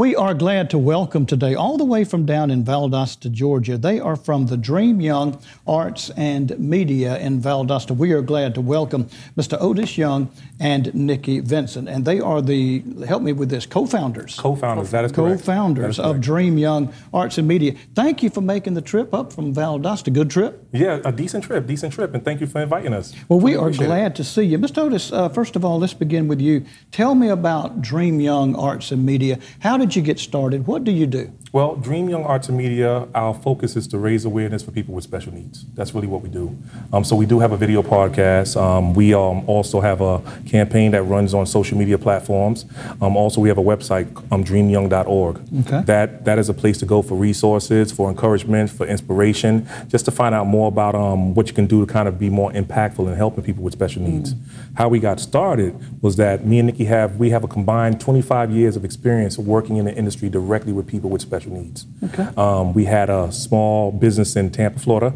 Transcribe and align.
We 0.00 0.16
are 0.16 0.32
glad 0.32 0.70
to 0.70 0.78
welcome 0.78 1.26
today, 1.26 1.54
all 1.54 1.76
the 1.76 1.84
way 1.84 2.04
from 2.04 2.24
down 2.24 2.50
in 2.50 2.64
Valdosta, 2.64 3.30
Georgia. 3.30 3.76
They 3.76 4.00
are 4.00 4.16
from 4.16 4.46
the 4.46 4.56
Dream 4.56 4.98
Young 4.98 5.38
Arts 5.66 6.08
and 6.16 6.58
Media 6.58 7.18
in 7.18 7.42
Valdosta. 7.42 7.94
We 7.94 8.12
are 8.12 8.22
glad 8.22 8.54
to 8.54 8.62
welcome 8.62 9.10
Mr. 9.36 9.60
Otis 9.60 9.98
Young 9.98 10.30
and 10.58 10.94
Nikki 10.94 11.40
Vincent. 11.40 11.86
And 11.86 12.06
they 12.06 12.18
are 12.18 12.40
the, 12.40 12.82
help 13.06 13.22
me 13.22 13.34
with 13.34 13.50
this, 13.50 13.66
co 13.66 13.84
founders. 13.84 14.40
Co 14.40 14.56
founders, 14.56 14.90
that 14.90 15.04
is 15.04 15.12
correct. 15.12 15.40
Co 15.40 15.44
founders 15.44 15.98
of 15.98 16.22
Dream 16.22 16.56
Young 16.56 16.94
Arts 17.12 17.36
and 17.36 17.46
Media. 17.46 17.74
Thank 17.94 18.22
you 18.22 18.30
for 18.30 18.40
making 18.40 18.72
the 18.72 18.80
trip 18.80 19.12
up 19.12 19.34
from 19.34 19.54
Valdosta. 19.54 20.10
Good 20.10 20.30
trip? 20.30 20.66
Yeah, 20.72 21.02
a 21.04 21.12
decent 21.12 21.44
trip, 21.44 21.66
decent 21.66 21.92
trip. 21.92 22.14
And 22.14 22.24
thank 22.24 22.40
you 22.40 22.46
for 22.46 22.62
inviting 22.62 22.94
us. 22.94 23.12
Well, 23.28 23.40
we 23.40 23.54
are 23.54 23.70
glad 23.70 24.12
it. 24.12 24.14
to 24.14 24.24
see 24.24 24.44
you. 24.44 24.58
Mr. 24.58 24.78
Otis, 24.78 25.12
uh, 25.12 25.28
first 25.28 25.56
of 25.56 25.64
all, 25.66 25.78
let's 25.78 25.92
begin 25.92 26.26
with 26.26 26.40
you. 26.40 26.64
Tell 26.90 27.14
me 27.14 27.28
about 27.28 27.82
Dream 27.82 28.18
Young 28.18 28.56
Arts 28.56 28.92
and 28.92 29.04
Media. 29.04 29.38
How 29.58 29.76
did 29.76 29.89
you 29.96 30.02
get 30.02 30.18
started? 30.18 30.66
What 30.66 30.84
do 30.84 30.92
you 30.92 31.06
do? 31.06 31.32
Well, 31.52 31.74
Dream 31.74 32.08
Young 32.08 32.22
Arts 32.22 32.48
and 32.48 32.56
Media, 32.56 33.08
our 33.12 33.34
focus 33.34 33.74
is 33.74 33.88
to 33.88 33.98
raise 33.98 34.24
awareness 34.24 34.62
for 34.62 34.70
people 34.70 34.94
with 34.94 35.02
special 35.02 35.34
needs. 35.34 35.64
That's 35.74 35.92
really 35.92 36.06
what 36.06 36.22
we 36.22 36.28
do. 36.28 36.56
Um, 36.92 37.02
so 37.02 37.16
we 37.16 37.26
do 37.26 37.40
have 37.40 37.50
a 37.50 37.56
video 37.56 37.82
podcast. 37.82 38.60
Um, 38.60 38.94
we 38.94 39.14
um, 39.14 39.48
also 39.48 39.80
have 39.80 40.00
a 40.00 40.20
campaign 40.46 40.92
that 40.92 41.02
runs 41.02 41.34
on 41.34 41.46
social 41.46 41.76
media 41.76 41.98
platforms. 41.98 42.66
Um, 43.00 43.16
also, 43.16 43.40
we 43.40 43.48
have 43.48 43.58
a 43.58 43.62
website, 43.62 44.06
um, 44.30 44.44
dreamyoung.org. 44.44 45.40
Okay. 45.66 45.82
That 45.86 46.24
that 46.24 46.38
is 46.38 46.48
a 46.48 46.54
place 46.54 46.78
to 46.78 46.86
go 46.86 47.02
for 47.02 47.16
resources, 47.16 47.90
for 47.90 48.08
encouragement, 48.08 48.70
for 48.70 48.86
inspiration, 48.86 49.68
just 49.88 50.04
to 50.04 50.12
find 50.12 50.36
out 50.36 50.46
more 50.46 50.68
about 50.68 50.94
um, 50.94 51.34
what 51.34 51.48
you 51.48 51.52
can 51.52 51.66
do 51.66 51.84
to 51.84 51.92
kind 51.92 52.06
of 52.06 52.16
be 52.16 52.30
more 52.30 52.52
impactful 52.52 53.08
in 53.08 53.16
helping 53.16 53.42
people 53.42 53.64
with 53.64 53.72
special 53.72 54.02
needs. 54.02 54.34
Mm. 54.34 54.40
How 54.74 54.88
we 54.88 55.00
got 55.00 55.18
started 55.18 55.74
was 56.00 56.14
that 56.16 56.46
me 56.46 56.60
and 56.60 56.66
Nikki 56.66 56.84
have 56.84 57.16
we 57.16 57.30
have 57.30 57.42
a 57.42 57.48
combined 57.48 58.00
25 58.00 58.52
years 58.52 58.76
of 58.76 58.84
experience 58.84 59.36
working 59.36 59.79
in 59.80 59.86
the 59.86 59.94
industry 59.94 60.28
directly 60.28 60.72
with 60.72 60.86
people 60.86 61.10
with 61.10 61.22
special 61.22 61.52
needs. 61.52 61.86
Okay. 62.04 62.28
Um, 62.36 62.72
we 62.72 62.84
had 62.84 63.10
a 63.10 63.32
small 63.32 63.90
business 63.90 64.36
in 64.36 64.50
Tampa, 64.50 64.78
Florida, 64.78 65.12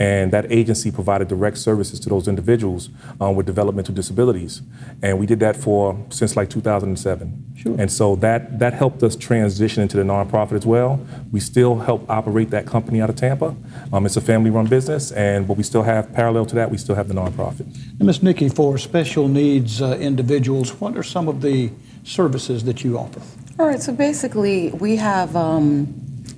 and 0.00 0.32
that 0.32 0.50
agency 0.50 0.90
provided 0.90 1.28
direct 1.28 1.58
services 1.58 2.00
to 2.00 2.08
those 2.08 2.26
individuals 2.26 2.88
um, 3.20 3.36
with 3.36 3.44
developmental 3.44 3.94
disabilities. 3.94 4.62
And 5.02 5.18
we 5.18 5.26
did 5.26 5.40
that 5.40 5.56
for 5.56 6.02
since 6.08 6.36
like 6.36 6.48
2007. 6.48 7.52
Sure. 7.54 7.76
And 7.78 7.92
so 7.92 8.16
that, 8.16 8.58
that 8.58 8.72
helped 8.72 9.02
us 9.02 9.14
transition 9.14 9.82
into 9.82 9.98
the 9.98 10.02
nonprofit 10.02 10.52
as 10.52 10.64
well. 10.64 11.06
We 11.30 11.40
still 11.40 11.80
help 11.80 12.08
operate 12.08 12.48
that 12.50 12.66
company 12.66 13.02
out 13.02 13.10
of 13.10 13.16
Tampa. 13.16 13.54
Um, 13.92 14.06
it's 14.06 14.16
a 14.16 14.22
family 14.22 14.48
run 14.48 14.66
business, 14.66 15.12
and 15.12 15.46
but 15.46 15.58
we 15.58 15.62
still 15.62 15.82
have, 15.82 16.10
parallel 16.14 16.46
to 16.46 16.54
that, 16.54 16.70
we 16.70 16.78
still 16.78 16.94
have 16.94 17.08
the 17.08 17.14
nonprofit. 17.14 17.66
And 17.98 18.06
Ms. 18.06 18.22
Nikki, 18.22 18.48
for 18.48 18.78
special 18.78 19.28
needs 19.28 19.82
uh, 19.82 19.98
individuals, 20.00 20.80
what 20.80 20.96
are 20.96 21.02
some 21.02 21.28
of 21.28 21.42
the 21.42 21.70
services 22.04 22.64
that 22.64 22.82
you 22.84 22.98
offer? 22.98 23.20
All 23.58 23.66
right, 23.66 23.80
so 23.80 23.92
basically, 23.92 24.70
we 24.70 24.96
have 24.96 25.36
um, 25.36 25.94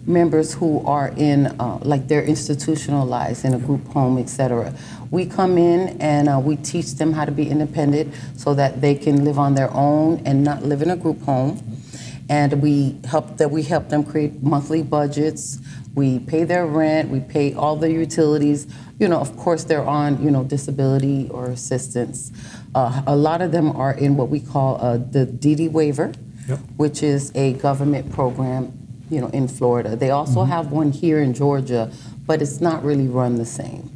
members 0.07 0.53
who 0.53 0.85
are 0.85 1.13
in, 1.17 1.47
uh, 1.47 1.79
like, 1.83 2.09
they're 2.09 2.25
institutionalized 2.25 3.45
in 3.45 3.55
a 3.55 3.59
group 3.59 3.87
home, 3.89 4.19
et 4.19 4.29
cetera. 4.29 4.75
We 5.11 5.27
come 5.27 5.59
in 5.59 6.01
and 6.01 6.29
uh, 6.29 6.41
we 6.43 6.57
teach 6.57 6.95
them 6.95 7.13
how 7.13 7.25
to 7.25 7.31
be 7.33 7.49
independent 7.49 8.15
so 8.37 8.55
that 8.55 8.81
they 8.81 8.95
can 8.95 9.25
live 9.25 9.39
on 9.39 9.55
their 9.55 9.73
own 9.73 10.23
and 10.25 10.43
not 10.43 10.65
live 10.65 10.83
in 10.83 10.91
a 10.91 10.97
group 10.97 11.21
home. 11.23 11.63
And 12.29 12.63
we 12.63 12.99
help 13.05 13.37
that 13.37 13.51
we 13.51 13.63
help 13.63 13.91
them 13.91 14.05
create 14.05 14.43
monthly 14.43 14.83
budgets. 14.83 15.59
We 15.95 16.19
pay 16.21 16.45
their 16.45 16.67
rent. 16.67 17.11
We 17.11 17.21
pay 17.21 17.53
all 17.53 17.77
their 17.77 17.91
utilities. 17.91 18.67
You 19.03 19.09
know, 19.09 19.21
of 19.21 19.37
course, 19.37 19.65
they're 19.65 19.85
on 19.85 20.23
you 20.23 20.31
know 20.31 20.45
disability 20.45 21.29
or 21.31 21.47
assistance. 21.47 22.33
Uh, 22.75 23.03
a 23.07 23.17
lot 23.17 23.43
of 23.43 23.53
them 23.53 23.77
are 23.77 23.93
in 23.93 24.17
what 24.17 24.29
we 24.29 24.41
call 24.41 24.81
uh, 24.81 24.97
the 24.97 25.27
DD 25.27 25.71
waiver 25.71 26.13
yep. 26.49 26.59
which 26.77 27.03
is 27.03 27.33
a 27.35 27.55
government 27.55 28.13
program, 28.13 28.73
you 29.11 29.21
know, 29.21 29.29
in 29.29 29.49
Florida. 29.49 29.97
They 29.97 30.11
also 30.11 30.41
mm-hmm. 30.41 30.53
have 30.53 30.73
one 30.73 30.93
here 30.93 31.21
in 31.21 31.35
Georgia, 31.35 31.93
but 32.27 32.43
it's 32.43 32.61
not 32.61 32.85
really 32.85 33.09
run 33.09 33.37
the 33.37 33.45
same. 33.45 33.91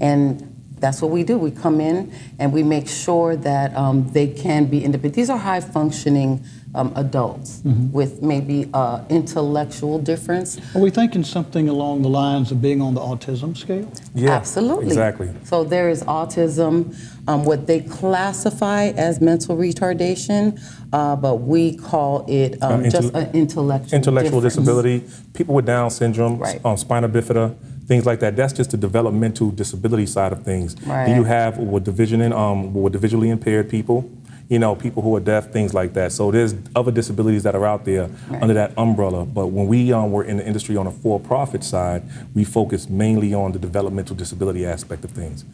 And 0.00 0.57
that's 0.80 1.02
what 1.02 1.10
we 1.10 1.22
do. 1.22 1.38
We 1.38 1.50
come 1.50 1.80
in 1.80 2.12
and 2.38 2.52
we 2.52 2.62
make 2.62 2.88
sure 2.88 3.36
that 3.36 3.74
um, 3.76 4.10
they 4.12 4.28
can 4.28 4.66
be 4.66 4.84
independent. 4.84 5.14
These 5.14 5.30
are 5.30 5.38
high 5.38 5.60
functioning 5.60 6.44
um, 6.74 6.92
adults 6.96 7.60
mm-hmm. 7.60 7.90
with 7.92 8.22
maybe 8.22 8.68
uh, 8.74 9.04
intellectual 9.08 9.98
difference. 9.98 10.58
Are 10.74 10.80
we 10.80 10.90
thinking 10.90 11.24
something 11.24 11.68
along 11.68 12.02
the 12.02 12.08
lines 12.08 12.52
of 12.52 12.60
being 12.60 12.80
on 12.80 12.94
the 12.94 13.00
autism 13.00 13.56
scale? 13.56 13.90
Yeah, 14.14 14.30
absolutely. 14.32 14.86
Exactly. 14.86 15.30
So 15.44 15.64
there 15.64 15.88
is 15.88 16.02
autism, 16.04 16.94
um, 17.26 17.44
what 17.44 17.66
they 17.66 17.80
classify 17.80 18.88
as 18.88 19.20
mental 19.20 19.56
retardation, 19.56 20.60
uh, 20.92 21.16
but 21.16 21.36
we 21.36 21.76
call 21.76 22.24
it 22.28 22.62
um, 22.62 22.84
uh, 22.84 22.88
just 22.88 23.14
an 23.14 23.34
intellectual 23.34 23.94
intellectual 23.94 24.40
difference. 24.40 24.66
disability. 24.66 25.04
People 25.32 25.54
with 25.54 25.66
Down 25.66 25.90
syndrome, 25.90 26.38
right. 26.38 26.64
um, 26.64 26.76
spina 26.76 27.08
bifida 27.08 27.56
things 27.88 28.06
like 28.06 28.20
that. 28.20 28.36
That's 28.36 28.52
just 28.52 28.70
the 28.70 28.76
developmental 28.76 29.50
disability 29.50 30.06
side 30.06 30.32
of 30.32 30.44
things. 30.44 30.80
Right. 30.82 31.08
You 31.08 31.24
have 31.24 31.58
with 31.58 31.84
the 31.84 31.92
vision 31.92 32.32
um, 32.32 32.72
with 32.72 32.94
visually 32.94 33.30
impaired 33.30 33.68
people 33.68 34.08
you 34.48 34.58
know, 34.58 34.74
people 34.74 35.02
who 35.02 35.14
are 35.14 35.20
deaf, 35.20 35.52
things 35.52 35.74
like 35.74 35.92
that. 35.92 36.10
So 36.10 36.30
there's 36.30 36.54
other 36.74 36.90
disabilities 36.90 37.42
that 37.42 37.54
are 37.54 37.66
out 37.66 37.84
there 37.84 38.08
right. 38.28 38.42
under 38.42 38.54
that 38.54 38.72
umbrella. 38.78 39.26
But 39.26 39.48
when 39.48 39.66
we 39.66 39.92
um, 39.92 40.10
were 40.10 40.24
in 40.24 40.38
the 40.38 40.46
industry 40.46 40.76
on 40.76 40.86
a 40.86 40.90
for-profit 40.90 41.62
side, 41.62 42.02
we 42.34 42.44
focus 42.44 42.88
mainly 42.88 43.34
on 43.34 43.52
the 43.52 43.58
developmental 43.58 44.16
disability 44.16 44.64
aspect 44.64 45.04
of 45.04 45.10
things. 45.10 45.44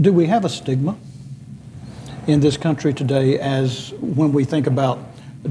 Do 0.00 0.12
we 0.12 0.26
have 0.26 0.44
a 0.44 0.48
stigma 0.48 0.96
in 2.26 2.40
this 2.40 2.56
country 2.56 2.94
today 2.94 3.38
as 3.38 3.92
when 4.00 4.32
we 4.32 4.44
think 4.44 4.66
about 4.66 4.98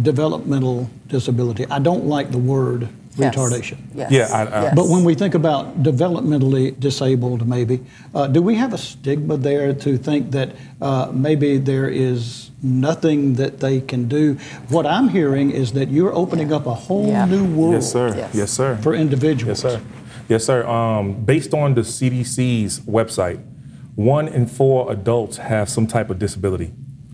developmental 0.01 0.89
disability? 1.07 1.67
I 1.67 1.77
don't 1.77 2.05
like 2.05 2.31
the 2.31 2.39
word 2.39 2.89
yes. 3.15 3.35
retardation. 3.35 3.77
Yes. 3.93 4.11
Yeah, 4.11 4.27
I, 4.31 4.43
I, 4.43 4.61
yes. 4.63 4.75
but 4.75 4.87
when 4.87 5.03
we 5.03 5.15
think 5.15 5.35
about 5.35 5.83
developmentally 5.83 6.79
disabled, 6.79 7.47
maybe, 7.47 7.81
uh, 8.13 8.27
do 8.27 8.41
we 8.41 8.55
have 8.55 8.73
a 8.73 8.77
stigma 8.77 9.37
there 9.37 9.73
to 9.73 9.97
think 9.97 10.31
that 10.31 10.55
uh, 10.81 11.11
maybe 11.13 11.57
there 11.57 11.87
is 11.89 12.51
nothing 12.61 13.35
that 13.35 13.59
they 13.59 13.81
can 13.81 14.07
do? 14.07 14.35
What 14.69 14.85
I'm 14.85 15.09
hearing 15.09 15.51
is 15.51 15.73
that 15.73 15.89
you're 15.89 16.13
opening 16.13 16.51
up 16.51 16.65
a 16.65 16.73
whole 16.73 17.07
yeah. 17.07 17.25
new 17.25 17.45
world. 17.45 17.73
Yes, 17.73 17.91
sir. 17.91 18.15
Yes. 18.15 18.35
yes. 18.35 18.51
sir. 18.51 18.77
For 18.77 18.93
individuals. 18.93 19.63
Yes, 19.63 19.73
sir. 19.73 19.81
Yes, 20.29 20.45
sir. 20.45 20.65
Um, 20.67 21.25
based 21.25 21.53
on 21.53 21.73
the 21.73 21.81
CDC's 21.81 22.79
website, 22.81 23.43
one 23.95 24.27
in 24.27 24.47
four 24.47 24.91
adults 24.91 25.37
have 25.37 25.69
some 25.69 25.85
type 25.85 26.09
of 26.09 26.17
disability 26.17 26.73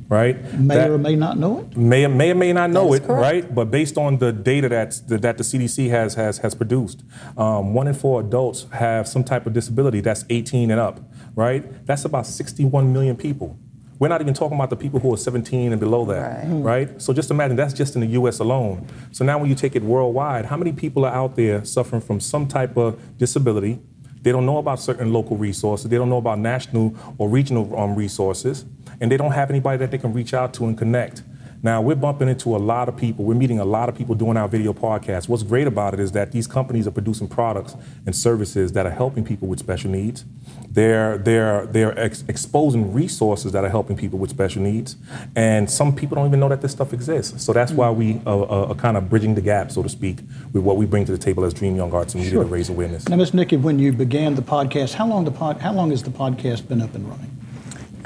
right? 0.10 0.54
May 0.56 0.76
that 0.76 0.90
or 0.90 0.98
may 0.98 1.16
not 1.16 1.38
know 1.38 1.60
it. 1.60 1.78
May 1.78 2.08
may 2.08 2.32
or 2.32 2.36
may 2.36 2.52
not 2.52 2.72
know 2.72 2.94
it, 2.94 3.04
correct. 3.04 3.22
right? 3.22 3.56
But 3.56 3.72
based 3.72 3.98
on 3.98 4.18
the 4.18 4.34
data 4.34 4.68
that's, 4.68 5.00
that 5.02 5.38
the 5.38 5.44
CDC 5.44 5.90
has 5.90 6.16
has 6.16 6.40
has 6.40 6.56
produced, 6.56 7.04
um, 7.38 7.74
one 7.74 7.88
in 7.88 7.94
four 7.94 8.20
adults 8.20 8.66
have 8.72 9.08
some 9.08 9.24
type 9.24 9.46
of 9.46 9.54
disability 9.54 10.02
that's 10.02 10.26
18 10.30 10.72
and 10.72 10.80
up, 10.80 11.00
right? 11.36 11.86
That's 11.86 12.06
about 12.06 12.26
61 12.26 12.92
million 12.92 13.16
people. 13.16 13.58
We're 14.00 14.08
not 14.08 14.22
even 14.22 14.34
talking 14.34 14.56
about 14.56 14.70
the 14.70 14.78
people 14.78 15.02
who 15.02 15.14
are 15.14 15.18
17 15.18 15.74
and 15.74 15.80
below 15.80 16.06
that, 16.06 16.48
right. 16.48 16.88
right? 16.88 17.02
So 17.02 17.12
just 17.12 17.32
imagine 17.32 17.58
that's 17.58 17.74
just 17.74 17.96
in 17.96 18.02
the 18.02 18.08
U.S. 18.08 18.40
alone. 18.40 18.88
So 19.12 19.26
now 19.26 19.38
when 19.38 19.50
you 19.50 19.56
take 19.56 19.76
it 19.76 19.84
worldwide, 19.84 20.46
how 20.46 20.56
many 20.56 20.72
people 20.72 21.04
are 21.04 21.14
out 21.14 21.36
there 21.36 21.66
suffering 21.66 22.02
from 22.02 22.22
some 22.22 22.48
type 22.48 22.78
of 22.78 23.18
disability? 23.18 23.80
They 24.22 24.32
don't 24.32 24.46
know 24.46 24.58
about 24.58 24.80
certain 24.80 25.14
local 25.14 25.38
resources. 25.38 25.90
They 25.90 25.98
don't 25.98 26.10
know 26.10 26.18
about 26.18 26.40
national 26.40 26.96
or 27.18 27.30
regional 27.30 27.78
um, 27.78 27.96
resources 27.96 28.66
and 29.02 29.12
they 29.12 29.18
don't 29.18 29.32
have 29.32 29.50
anybody 29.50 29.78
that 29.78 29.92
they 29.92 29.98
can 29.98 30.14
reach 30.14 30.34
out 30.34 30.54
to 30.56 30.66
and 30.66 30.78
connect. 30.78 31.24
Now, 31.62 31.82
we're 31.82 31.96
bumping 31.96 32.30
into 32.30 32.56
a 32.56 32.58
lot 32.58 32.88
of 32.88 32.96
people. 32.96 33.26
We're 33.26 33.36
meeting 33.36 33.60
a 33.60 33.66
lot 33.66 33.90
of 33.90 33.96
people 33.96 34.16
doing 34.16 34.38
our 34.38 34.48
video 34.48 34.72
podcasts. 34.72 35.28
What's 35.28 35.44
great 35.44 35.68
about 35.68 35.94
it 35.94 36.00
is 36.00 36.14
that 36.14 36.32
these 36.32 36.48
companies 36.48 36.88
are 36.88 36.92
producing 36.92 37.28
products 37.28 37.76
and 38.06 38.16
services 38.16 38.72
that 38.74 38.86
are 38.86 38.92
helping 38.92 39.26
people 39.26 39.50
with 39.50 39.60
special 39.60 39.92
needs. 39.92 40.24
They're, 40.70 41.18
they're, 41.18 41.66
they're 41.66 42.00
ex- 42.00 42.24
exposing 42.30 42.94
resources 42.94 43.52
that 43.52 43.66
are 43.66 43.70
helping 43.70 43.98
people 43.98 44.20
with 44.20 44.30
special 44.30 44.62
needs. 44.62 44.96
And 45.36 45.70
some 45.70 45.94
people 45.94 46.16
don't 46.16 46.28
even 46.28 46.40
know 46.40 46.48
that 46.48 46.62
this 46.62 46.72
stuff 46.72 46.94
exists. 46.94 47.44
So 47.44 47.52
that's 47.52 47.74
why 47.74 47.92
we 47.92 48.22
are, 48.26 48.46
are, 48.46 48.70
are 48.70 48.76
kind 48.76 48.96
of 48.96 49.10
bridging 49.10 49.36
the 49.36 49.42
gap, 49.42 49.72
so 49.72 49.84
to 49.84 49.90
speak, 49.90 50.20
with 50.54 50.64
what 50.64 50.78
we 50.78 50.86
bring 50.86 51.04
to 51.06 51.12
the 51.12 51.18
table 51.18 51.44
as 51.44 51.54
Dream 51.54 51.76
Young 51.76 51.94
Arts 51.94 52.14
and 52.14 52.24
Media 52.24 52.38
sure. 52.38 52.44
to 52.46 52.50
raise 52.50 52.70
awareness. 52.70 53.10
Now, 53.10 53.18
Ms. 53.18 53.34
Nikki, 53.34 53.58
when 53.58 53.80
you 53.80 53.92
began 53.92 54.36
the 54.36 54.42
podcast, 54.42 54.94
how 54.94 55.08
long, 55.08 55.26
the 55.26 55.32
pod, 55.32 55.58
how 55.60 55.74
long 55.74 55.90
has 55.90 56.04
the 56.04 56.10
podcast 56.10 56.70
been 56.70 56.82
up 56.82 56.96
and 56.96 57.06
running? 57.10 57.39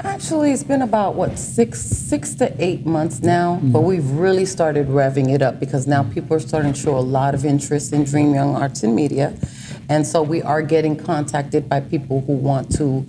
Actually, 0.00 0.52
it's 0.52 0.64
been 0.64 0.82
about 0.82 1.14
what 1.14 1.38
six 1.38 1.80
six 1.80 2.34
to 2.34 2.52
eight 2.62 2.84
months 2.84 3.20
now, 3.22 3.56
mm-hmm. 3.56 3.72
but 3.72 3.80
we've 3.80 4.08
really 4.10 4.44
started 4.44 4.88
revving 4.88 5.32
it 5.32 5.42
up 5.42 5.60
because 5.60 5.86
now 5.86 6.02
people 6.02 6.36
are 6.36 6.40
starting 6.40 6.72
to 6.72 6.78
show 6.78 6.96
a 6.96 7.00
lot 7.00 7.34
of 7.34 7.44
interest 7.44 7.92
in 7.92 8.04
Dream 8.04 8.34
Young 8.34 8.54
Arts 8.56 8.82
and 8.82 8.94
Media, 8.94 9.36
and 9.88 10.06
so 10.06 10.22
we 10.22 10.42
are 10.42 10.62
getting 10.62 10.96
contacted 10.96 11.68
by 11.68 11.80
people 11.80 12.22
who 12.22 12.32
want 12.32 12.74
to 12.76 13.06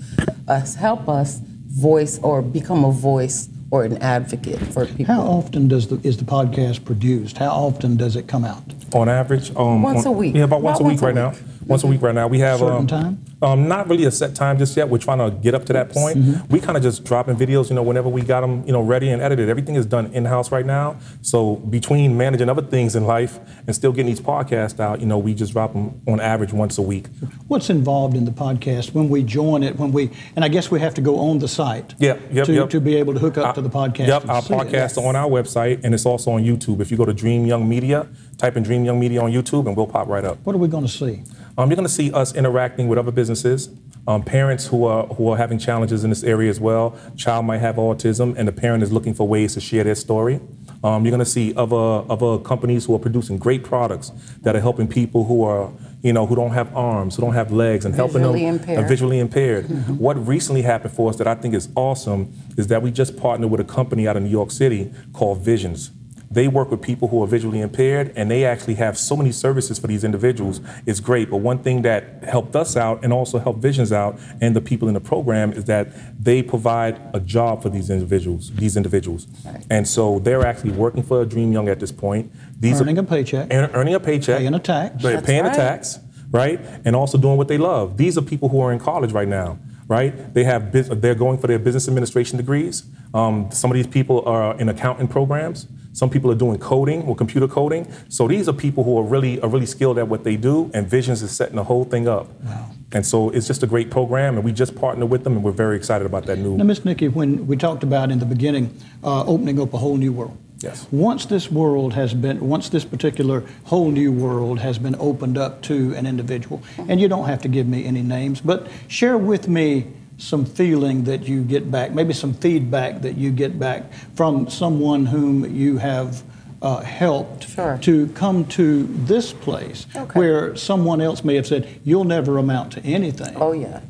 uh, 0.47 0.65
help 0.77 1.09
us 1.09 1.39
voice 1.67 2.19
or 2.19 2.41
become 2.41 2.85
a 2.85 2.91
voice 2.91 3.49
or 3.71 3.83
an 3.83 3.97
advocate 3.97 4.59
for 4.59 4.85
people. 4.85 5.13
How 5.13 5.21
often 5.21 5.67
does 5.67 5.87
the, 5.87 5.99
is 6.07 6.17
the 6.17 6.23
podcast 6.23 6.85
produced? 6.85 7.37
How 7.37 7.49
often 7.49 7.97
does 7.97 8.15
it 8.15 8.27
come 8.27 8.45
out? 8.45 8.63
On 8.93 9.09
average, 9.09 9.53
um, 9.55 9.81
once 9.81 10.05
on, 10.05 10.13
a 10.13 10.17
week. 10.17 10.35
Yeah, 10.35 10.43
about 10.43 10.61
once 10.61 10.79
about 10.79 10.85
a 10.85 10.93
week 10.93 11.01
once 11.01 11.15
right 11.15 11.23
a 11.23 11.29
week. 11.29 11.41
now. 11.41 11.67
Once 11.67 11.83
a 11.83 11.87
week 11.87 12.01
right 12.01 12.15
now. 12.15 12.27
We 12.27 12.39
have 12.39 12.59
certain 12.59 12.75
um, 12.75 12.87
time. 12.87 13.25
Um, 13.45 13.67
not 13.67 13.87
really 13.87 14.05
a 14.05 14.11
set 14.11 14.33
time 14.33 14.57
just 14.57 14.75
yet. 14.75 14.89
We're 14.89 14.97
trying 14.97 15.19
to 15.19 15.29
get 15.29 15.53
up 15.53 15.65
to 15.65 15.73
that 15.73 15.91
point. 15.91 16.17
We 16.49 16.59
kind 16.59 16.75
of 16.75 16.81
just 16.81 17.03
dropping 17.03 17.35
videos, 17.35 17.69
you 17.69 17.75
know, 17.75 17.83
whenever 17.83 18.09
we 18.09 18.21
got 18.21 18.41
them, 18.41 18.65
you 18.65 18.73
know, 18.73 18.81
ready 18.81 19.09
and 19.09 19.21
edited. 19.21 19.49
Everything 19.49 19.75
is 19.75 19.85
done 19.85 20.07
in 20.13 20.25
house 20.25 20.51
right 20.51 20.65
now. 20.65 20.97
So 21.21 21.57
between 21.57 22.17
managing 22.17 22.49
other 22.49 22.63
things 22.63 22.95
in 22.95 23.05
life 23.05 23.39
and 23.67 23.75
still 23.75 23.91
getting 23.91 24.07
these 24.07 24.19
podcasts 24.19 24.79
out, 24.79 24.99
you 24.99 25.05
know, 25.05 25.19
we 25.19 25.35
just 25.35 25.53
drop 25.53 25.73
them 25.73 26.01
on 26.07 26.19
average 26.19 26.53
once 26.53 26.79
a 26.79 26.81
week. 26.81 27.05
What's 27.47 27.69
involved 27.69 28.17
in 28.17 28.25
the 28.25 28.31
podcast 28.31 28.95
when 28.95 29.09
we 29.09 29.21
join 29.21 29.61
it? 29.61 29.77
When 29.77 29.91
we 29.91 30.09
and 30.35 30.43
I 30.43 30.47
guess 30.47 30.71
we 30.71 30.79
have 30.79 30.95
to 30.95 31.01
go 31.01 31.19
on 31.19 31.37
the 31.37 31.47
site. 31.47 31.93
Yep, 31.99 32.21
yep, 32.31 32.45
to, 32.47 32.53
yep. 32.53 32.69
to 32.71 32.81
be 32.81 32.95
able 32.95 33.13
to 33.13 33.19
hook 33.19 33.37
up 33.37 33.53
to 33.55 33.61
the 33.61 33.69
podcast. 33.69 34.07
Yep, 34.07 34.27
our 34.27 34.41
podcast 34.41 34.97
are 34.97 35.07
on 35.07 35.15
our 35.15 35.29
website 35.29 35.83
and 35.83 35.93
it's 35.93 36.07
also 36.07 36.31
on 36.31 36.43
YouTube. 36.43 36.79
If 36.79 36.89
you 36.89 36.97
go 36.97 37.05
to 37.05 37.13
Dream 37.13 37.45
Young 37.45 37.69
Media, 37.69 38.07
type 38.37 38.57
in 38.57 38.63
Dream 38.63 38.85
Young 38.85 38.99
Media 38.99 39.21
on 39.21 39.31
YouTube 39.31 39.67
and 39.67 39.77
we'll 39.77 39.85
pop 39.85 40.07
right 40.07 40.25
up. 40.25 40.39
What 40.43 40.55
are 40.55 40.59
we 40.59 40.67
going 40.67 40.87
to 40.87 40.91
see? 40.91 41.21
Um, 41.57 41.69
you're 41.69 41.75
going 41.77 41.87
to 41.87 41.93
see 41.93 42.11
us 42.11 42.35
interacting 42.35 42.87
with 42.89 42.99
other 42.99 43.11
businesses, 43.11 43.69
um, 44.07 44.23
parents 44.23 44.67
who 44.67 44.83
are 44.85 45.07
who 45.07 45.29
are 45.29 45.37
having 45.37 45.57
challenges 45.57 46.03
in 46.03 46.09
this 46.09 46.23
area 46.23 46.49
as 46.49 46.59
well. 46.59 46.97
Child 47.15 47.45
might 47.45 47.59
have 47.59 47.75
autism, 47.77 48.35
and 48.37 48.47
the 48.47 48.51
parent 48.51 48.83
is 48.83 48.91
looking 48.91 49.13
for 49.13 49.27
ways 49.27 49.53
to 49.53 49.61
share 49.61 49.83
their 49.83 49.95
story. 49.95 50.41
Um, 50.83 51.03
you're 51.05 51.11
going 51.11 51.19
to 51.19 51.25
see 51.25 51.53
other 51.55 52.03
other 52.11 52.37
companies 52.39 52.85
who 52.85 52.93
are 52.95 52.99
producing 52.99 53.37
great 53.37 53.63
products 53.63 54.11
that 54.41 54.55
are 54.55 54.59
helping 54.59 54.87
people 54.87 55.23
who 55.23 55.43
are 55.43 55.71
you 56.03 56.11
know 56.13 56.25
who 56.27 56.35
don't 56.35 56.51
have 56.51 56.75
arms, 56.75 57.15
who 57.15 57.21
don't 57.21 57.33
have 57.33 57.51
legs, 57.53 57.85
and 57.85 57.95
helping 57.95 58.21
them 58.21 58.33
Visually 58.33 58.47
impaired. 58.47 58.83
uh, 58.83 58.87
visually 58.87 59.19
impaired. 59.19 59.63
What 59.97 60.27
recently 60.27 60.61
happened 60.61 60.93
for 60.93 61.09
us 61.09 61.15
that 61.17 61.25
I 61.27 61.35
think 61.35 61.55
is 61.55 61.69
awesome 61.75 62.33
is 62.57 62.67
that 62.67 62.81
we 62.81 62.91
just 62.91 63.15
partnered 63.17 63.49
with 63.49 63.61
a 63.61 63.63
company 63.63 64.07
out 64.09 64.17
of 64.17 64.23
New 64.23 64.29
York 64.29 64.51
City 64.51 64.93
called 65.13 65.39
Visions. 65.39 65.89
They 66.31 66.47
work 66.47 66.71
with 66.71 66.81
people 66.81 67.07
who 67.07 67.23
are 67.23 67.27
visually 67.27 67.61
impaired, 67.61 68.11
and 68.15 68.29
they 68.29 68.43
actually 68.45 68.73
have 68.75 68.97
so 68.97 69.15
many 69.15 69.31
services 69.31 69.79
for 69.79 69.87
these 69.87 70.03
individuals. 70.03 70.59
It's 70.85 70.99
great. 70.99 71.29
But 71.29 71.37
one 71.37 71.59
thing 71.59 71.83
that 71.83 72.23
helped 72.23 72.55
us 72.55 72.75
out 72.75 73.03
and 73.03 73.13
also 73.13 73.39
helped 73.39 73.59
Visions 73.59 73.91
out 73.91 74.19
and 74.41 74.55
the 74.55 74.61
people 74.61 74.87
in 74.87 74.93
the 74.93 74.99
program 74.99 75.53
is 75.53 75.65
that 75.65 75.87
they 76.23 76.41
provide 76.43 76.99
a 77.13 77.19
job 77.19 77.61
for 77.61 77.69
these 77.69 77.89
individuals. 77.89 78.51
These 78.55 78.75
individuals, 78.75 79.27
and 79.69 79.87
so 79.87 80.19
they're 80.19 80.45
actually 80.45 80.71
working 80.71 81.03
for 81.03 81.21
a 81.21 81.25
Dream 81.25 81.51
Young 81.53 81.69
at 81.69 81.79
this 81.79 81.91
point. 81.91 82.31
These 82.59 82.81
Earning 82.81 82.97
are, 82.97 83.01
a 83.01 83.03
paycheck. 83.05 83.47
earn- 83.53 83.71
earning 83.73 83.93
a 83.95 83.99
paycheck, 83.99 84.39
Paying 84.39 84.53
a 84.53 84.59
tax. 84.59 85.01
They're 85.03 85.13
That's 85.13 85.25
paying 85.25 85.43
right. 85.43 85.53
a 85.53 85.55
tax, 85.55 85.99
right, 86.31 86.59
and 86.85 86.95
also 86.95 87.17
doing 87.17 87.37
what 87.37 87.47
they 87.47 87.57
love. 87.57 87.97
These 87.97 88.17
are 88.17 88.21
people 88.21 88.49
who 88.49 88.59
are 88.61 88.71
in 88.73 88.79
college 88.79 89.11
right 89.11 89.27
now, 89.27 89.57
right? 89.87 90.33
They 90.33 90.43
have 90.43 90.71
they're 91.01 91.15
going 91.15 91.37
for 91.37 91.47
their 91.47 91.59
business 91.59 91.87
administration 91.87 92.37
degrees. 92.37 92.83
Um, 93.13 93.49
some 93.51 93.71
of 93.71 93.75
these 93.75 93.87
people 93.87 94.23
are 94.27 94.57
in 94.59 94.67
accounting 94.69 95.07
programs. 95.07 95.67
Some 95.95 96.09
people 96.09 96.29
are 96.29 96.35
doing 96.35 96.59
coding 96.59 97.03
or 97.03 97.15
computer 97.15 97.47
coding. 97.47 97.87
So 98.09 98.27
these 98.27 98.49
are 98.49 98.53
people 98.53 98.83
who 98.83 98.99
are 98.99 99.03
really 99.03 99.39
are 99.39 99.47
really 99.47 99.65
skilled 99.65 99.97
at 99.97 100.09
what 100.09 100.25
they 100.25 100.35
do, 100.35 100.69
and 100.73 100.85
Visions 100.85 101.23
is 101.23 101.31
setting 101.31 101.55
the 101.55 101.63
whole 101.63 101.85
thing 101.85 102.05
up. 102.05 102.27
Wow. 102.43 102.71
And 102.91 103.05
so 103.05 103.29
it's 103.29 103.47
just 103.47 103.63
a 103.63 103.67
great 103.67 103.89
program, 103.89 104.35
and 104.35 104.43
we 104.43 104.51
just 104.51 104.75
partnered 104.75 105.09
with 105.09 105.23
them, 105.23 105.33
and 105.37 105.43
we're 105.43 105.51
very 105.51 105.77
excited 105.77 106.05
about 106.05 106.25
that 106.25 106.37
new. 106.37 106.57
Now, 106.57 106.65
Miss 106.65 106.83
Nikki, 106.83 107.07
when 107.07 107.47
we 107.47 107.55
talked 107.55 107.81
about 107.81 108.11
in 108.11 108.19
the 108.19 108.25
beginning 108.25 108.77
uh, 109.05 109.23
opening 109.25 109.57
up 109.61 109.73
a 109.73 109.77
whole 109.77 109.95
new 109.95 110.11
world. 110.11 110.37
Yes. 110.59 110.85
Once 110.91 111.25
this 111.27 111.49
world 111.49 111.93
has 111.93 112.13
been, 112.13 112.45
once 112.45 112.67
this 112.67 112.83
particular 112.83 113.43
whole 113.65 113.89
new 113.89 114.11
world 114.11 114.59
has 114.59 114.77
been 114.77 114.95
opened 114.99 115.37
up 115.37 115.61
to 115.63 115.93
an 115.95 116.05
individual, 116.05 116.61
and 116.89 116.99
you 116.99 117.07
don't 117.07 117.27
have 117.27 117.41
to 117.43 117.47
give 117.47 117.67
me 117.67 117.85
any 117.85 118.01
names, 118.01 118.41
but 118.41 118.67
share 118.89 119.17
with 119.17 119.47
me 119.47 119.87
some 120.17 120.45
feeling 120.45 121.03
that 121.05 121.27
you 121.27 121.43
get 121.43 121.69
back, 121.69 121.91
maybe 121.93 122.13
some 122.13 122.33
feedback 122.33 123.01
that 123.01 123.17
you 123.17 123.31
get 123.31 123.59
back 123.59 123.91
from 124.15 124.49
someone 124.49 125.05
whom 125.05 125.53
you 125.55 125.77
have 125.77 126.23
uh, 126.61 126.79
helped 126.81 127.49
Sure. 127.49 127.77
to 127.81 128.07
come 128.07 128.45
to 128.45 128.83
this 129.05 129.33
place 129.33 129.85
Okay. 129.95 130.17
where 130.19 130.55
someone 130.55 131.01
else 131.01 131.23
may 131.23 131.35
have 131.35 131.45
said, 131.45 131.67
You'll 131.83 132.05
never 132.05 132.37
amount 132.37 132.71
to 132.73 132.81
anything. 132.85 133.35
Oh 133.35 133.51
yeah, 133.51 133.81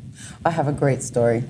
I 0.44 0.50
have 0.50 0.68
a 0.68 0.72
great 0.72 1.02
story. 1.02 1.44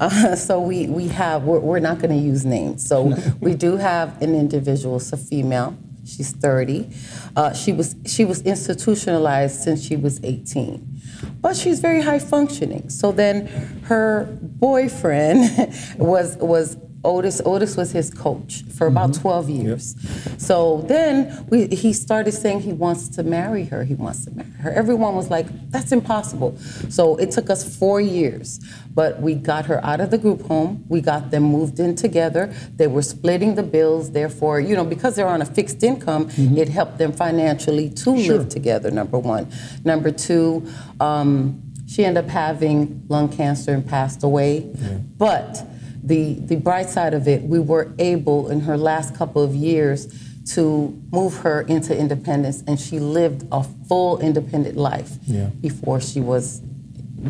Uh, 0.00 0.34
so 0.48 0.60
we 0.60 0.86
we 0.88 1.08
have 1.08 1.44
we're, 1.44 1.60
we're 1.60 1.78
not 1.78 1.98
going 1.98 2.10
to 2.10 2.16
use 2.26 2.44
names. 2.44 2.86
So 2.86 3.14
we 3.40 3.54
do 3.54 3.76
have 3.76 4.20
an 4.22 4.34
individual, 4.34 4.96
it's 4.96 5.12
a 5.12 5.16
female. 5.16 5.76
She's 6.04 6.32
30. 6.32 6.88
Uh, 7.36 7.52
she 7.52 7.72
was 7.72 7.94
she 8.06 8.24
was 8.24 8.42
institutionalized 8.42 9.60
since 9.62 9.84
she 9.86 9.94
was 9.96 10.18
18. 10.24 10.91
But 11.40 11.56
she's 11.56 11.80
very 11.80 12.02
high 12.02 12.18
functioning. 12.18 12.88
So 12.90 13.12
then 13.12 13.46
her 13.84 14.38
boyfriend 14.40 15.74
was 15.98 16.36
was 16.36 16.76
Otis, 17.04 17.42
Otis 17.44 17.76
was 17.76 17.90
his 17.90 18.10
coach 18.10 18.62
for 18.62 18.86
about 18.86 19.12
12 19.14 19.50
years. 19.50 19.96
So 20.38 20.82
then 20.82 21.46
we, 21.48 21.66
he 21.66 21.92
started 21.92 22.32
saying 22.32 22.60
he 22.60 22.72
wants 22.72 23.08
to 23.10 23.24
marry 23.24 23.64
her. 23.64 23.82
He 23.82 23.94
wants 23.94 24.24
to 24.26 24.30
marry 24.30 24.50
her. 24.60 24.70
Everyone 24.70 25.16
was 25.16 25.28
like, 25.28 25.46
that's 25.70 25.90
impossible. 25.90 26.56
So 26.88 27.16
it 27.16 27.32
took 27.32 27.50
us 27.50 27.76
four 27.76 28.00
years. 28.00 28.60
But 28.94 29.20
we 29.20 29.34
got 29.34 29.66
her 29.66 29.84
out 29.84 30.00
of 30.00 30.10
the 30.10 30.18
group 30.18 30.42
home. 30.42 30.84
We 30.88 31.00
got 31.00 31.30
them 31.30 31.42
moved 31.44 31.80
in 31.80 31.96
together. 31.96 32.52
They 32.76 32.86
were 32.86 33.02
splitting 33.02 33.56
the 33.56 33.62
bills. 33.62 34.12
Therefore, 34.12 34.60
you 34.60 34.76
know, 34.76 34.84
because 34.84 35.16
they're 35.16 35.26
on 35.26 35.42
a 35.42 35.46
fixed 35.46 35.82
income, 35.82 36.28
it 36.36 36.68
helped 36.68 36.98
them 36.98 37.12
financially 37.12 37.90
to 37.90 38.10
live 38.10 38.48
together, 38.48 38.90
number 38.90 39.18
one. 39.18 39.50
Number 39.84 40.10
two, 40.12 40.68
um, 41.00 41.60
she 41.88 42.04
ended 42.04 42.24
up 42.24 42.30
having 42.30 43.04
lung 43.08 43.28
cancer 43.28 43.72
and 43.72 43.86
passed 43.86 44.22
away. 44.22 44.70
But 45.18 45.66
the, 46.02 46.34
the 46.34 46.56
bright 46.56 46.90
side 46.90 47.14
of 47.14 47.28
it, 47.28 47.42
we 47.42 47.58
were 47.58 47.92
able 47.98 48.50
in 48.50 48.60
her 48.60 48.76
last 48.76 49.14
couple 49.14 49.42
of 49.42 49.54
years 49.54 50.12
to 50.44 51.00
move 51.12 51.36
her 51.38 51.62
into 51.62 51.96
independence, 51.96 52.64
and 52.66 52.78
she 52.80 52.98
lived 52.98 53.46
a 53.52 53.62
full 53.62 54.18
independent 54.20 54.76
life 54.76 55.12
Yeah. 55.26 55.46
before 55.60 56.00
she 56.00 56.20
was 56.20 56.60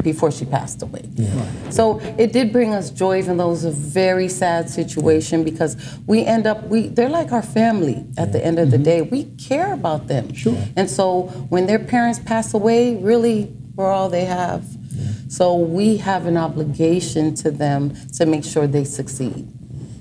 before 0.02 0.30
she 0.30 0.46
passed 0.46 0.80
away. 0.80 1.04
So 1.69 2.00
it 2.16 2.32
did 2.32 2.50
bring 2.50 2.72
us 2.72 2.90
joy, 2.90 3.19
even 3.19 3.36
though 3.36 3.48
it 3.48 3.50
was 3.50 3.64
a 3.64 3.70
very 3.70 4.26
sad 4.28 4.70
situation 4.70 5.44
because 5.44 5.76
we 6.06 6.25
end 6.25 6.46
up 6.46 6.66
we 6.68 6.88
they're 6.88 7.10
like 7.10 7.30
our 7.30 7.42
family 7.42 8.06
at 8.16 8.32
the 8.32 8.42
end 8.42 8.58
of 8.58 8.70
the 8.70 8.78
mm-hmm. 8.78 8.84
day. 8.84 9.02
We 9.02 9.25
care 9.25 9.75
about 9.75 10.06
them. 10.06 10.32
Sure. 10.32 10.56
And 10.76 10.90
so 10.90 11.25
when 11.50 11.66
their 11.66 11.78
parents 11.78 12.18
pass 12.18 12.54
away, 12.54 12.96
really 12.96 13.52
we're 13.75 13.90
all 13.90 14.08
they 14.08 14.25
have. 14.25 14.64
So 15.32 15.56
we 15.56 15.96
have 15.96 16.26
an 16.26 16.37
obligation 16.37 17.34
to 17.37 17.50
them 17.50 17.94
to 18.19 18.26
make 18.26 18.44
sure 18.44 18.67
they 18.67 18.84
succeed. 18.84 19.49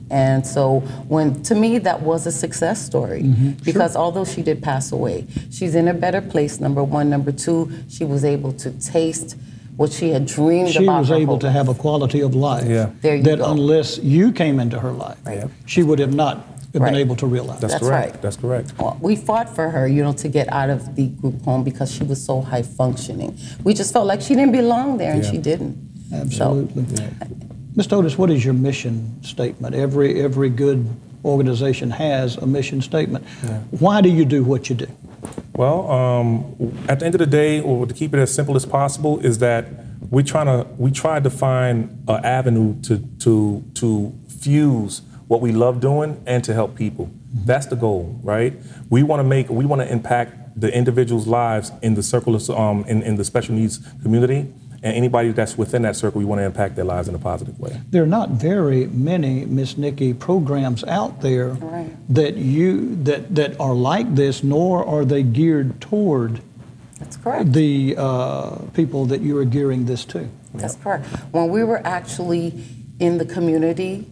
And 0.09 0.45
so 0.45 0.81
when 1.07 1.41
to 1.43 1.55
me 1.55 1.77
that 1.77 2.01
was 2.01 2.27
a 2.27 2.33
success 2.33 2.85
story 2.85 3.23
mm-hmm. 3.23 3.51
because 3.63 3.95
although 3.95 4.25
she 4.25 4.41
did 4.41 4.61
pass 4.61 4.91
away, 4.91 5.25
she's 5.49 5.73
in 5.73 5.87
a 5.87 5.93
better 5.93 6.19
place 6.19 6.59
number 6.59 6.83
1, 6.83 7.09
number 7.09 7.31
2, 7.31 7.85
she 7.87 8.03
was 8.03 8.25
able 8.25 8.51
to 8.51 8.71
taste 8.71 9.37
what 9.77 9.93
she 9.93 10.09
had 10.09 10.25
dreamed 10.25 10.71
she 10.71 10.83
about 10.83 10.97
She 10.97 10.99
was 10.99 11.09
her 11.09 11.15
able 11.15 11.25
whole 11.27 11.39
to 11.39 11.49
have 11.49 11.69
a 11.69 11.75
quality 11.75 12.19
of 12.19 12.35
life 12.35 12.67
Yeah. 12.67 12.89
There 12.99 13.15
you 13.15 13.23
that 13.23 13.37
go. 13.37 13.51
unless 13.51 13.99
you 13.99 14.33
came 14.33 14.59
into 14.59 14.81
her 14.81 14.91
life, 14.91 15.17
Right. 15.25 15.47
she 15.65 15.81
would 15.81 15.99
have 15.99 16.13
not 16.13 16.50
been 16.71 16.81
Right. 16.83 16.95
able 16.95 17.15
to 17.17 17.25
realize. 17.27 17.59
That's, 17.59 17.73
That's 17.73 17.83
correct. 17.87 18.13
right. 18.13 18.21
That's 18.21 18.37
correct. 18.37 18.73
Well, 18.79 18.97
we 19.01 19.15
fought 19.15 19.53
for 19.53 19.69
her, 19.69 19.87
you 19.87 20.01
know, 20.03 20.13
to 20.13 20.27
get 20.29 20.51
out 20.51 20.69
of 20.69 20.95
the 20.95 21.07
group 21.07 21.41
home 21.43 21.63
because 21.63 21.91
she 21.91 22.03
was 22.03 22.23
so 22.23 22.41
high 22.41 22.61
functioning. 22.61 23.37
We 23.63 23.73
just 23.73 23.91
felt 23.93 24.07
like 24.07 24.21
she 24.21 24.35
didn't 24.35 24.53
belong 24.53 24.97
there, 24.97 25.11
and 25.11 25.23
Yeah. 25.23 25.31
she 25.31 25.37
didn't. 25.37 25.77
So, 26.09 26.15
Absolutely. 26.17 26.83
Mr. 27.75 27.93
Otis, 27.97 28.17
what 28.17 28.29
is 28.29 28.43
your 28.43 28.53
mission 28.53 29.17
statement? 29.21 29.75
Every 29.75 30.21
every 30.21 30.49
good 30.49 30.87
organization 31.23 31.91
has 31.91 32.35
a 32.37 32.45
mission 32.45 32.81
statement. 32.81 33.23
Why 33.71 34.01
do 34.01 34.09
you 34.09 34.25
do 34.25 34.43
what 34.43 34.69
you 34.69 34.75
do? 34.75 34.87
Well, 35.55 35.89
um, 35.91 36.45
at 36.89 36.99
the 36.99 37.05
end 37.05 37.15
of 37.15 37.19
the 37.19 37.27
day, 37.27 37.61
or 37.61 37.85
to 37.85 37.93
keep 37.93 38.13
it 38.13 38.19
as 38.19 38.33
simple 38.33 38.55
as 38.55 38.65
possible, 38.65 39.19
is 39.19 39.37
that 39.37 39.65
we're 40.09 40.23
trying 40.23 40.47
to 40.47 40.65
we 40.77 40.91
tried 40.91 41.23
to 41.23 41.29
find 41.29 42.03
an 42.07 42.25
avenue 42.25 42.75
to 42.81 42.97
to 43.19 43.63
to 43.75 44.11
fuse 44.27 45.01
what 45.31 45.39
we 45.39 45.53
love 45.53 45.79
doing 45.79 46.21
and 46.27 46.43
to 46.43 46.53
help 46.53 46.75
people. 46.75 47.09
That's 47.33 47.65
the 47.67 47.77
goal, 47.77 48.19
right? 48.21 48.53
We 48.89 49.01
want 49.01 49.21
to 49.21 49.23
make 49.23 49.47
we 49.49 49.65
want 49.65 49.81
to 49.81 49.89
impact 49.89 50.59
the 50.59 50.69
individuals' 50.75 51.25
lives 51.25 51.71
in 51.81 51.93
the 51.93 52.03
circle 52.03 52.35
of, 52.35 52.49
um, 52.49 52.83
in, 52.83 53.01
in 53.01 53.15
the 53.15 53.23
special 53.23 53.55
needs 53.55 53.79
community, 54.03 54.39
and 54.83 54.93
anybody 54.93 55.31
that's 55.31 55.57
within 55.57 55.83
that 55.83 55.95
circle, 55.95 56.19
we 56.19 56.25
want 56.25 56.39
to 56.39 56.43
impact 56.43 56.75
their 56.75 56.83
lives 56.83 57.07
in 57.07 57.15
a 57.15 57.17
positive 57.17 57.57
way. 57.61 57.79
There 57.91 58.03
are 58.03 58.13
not 58.19 58.31
very 58.31 58.87
many, 58.87 59.45
Miss 59.45 59.77
Nikki, 59.77 60.13
programs 60.13 60.83
out 60.83 61.21
there 61.21 61.51
Right. 61.53 61.89
that 62.13 62.35
you 62.35 63.01
that 63.05 63.33
that 63.33 63.57
are 63.57 63.73
like 63.73 64.13
this, 64.15 64.43
nor 64.43 64.85
are 64.85 65.05
they 65.05 65.23
geared 65.23 65.79
toward 65.79 66.41
that's 66.99 67.15
correct. 67.15 67.53
the 67.53 67.95
uh, 67.97 68.55
people 68.73 69.05
that 69.05 69.21
you 69.21 69.37
are 69.37 69.45
gearing 69.45 69.85
this 69.85 70.03
to. 70.11 70.27
That's 70.55 70.75
correct. 70.75 71.05
When 71.31 71.47
we 71.49 71.63
were 71.63 71.81
actually 71.87 72.61
in 72.99 73.17
the 73.17 73.25
community 73.25 74.05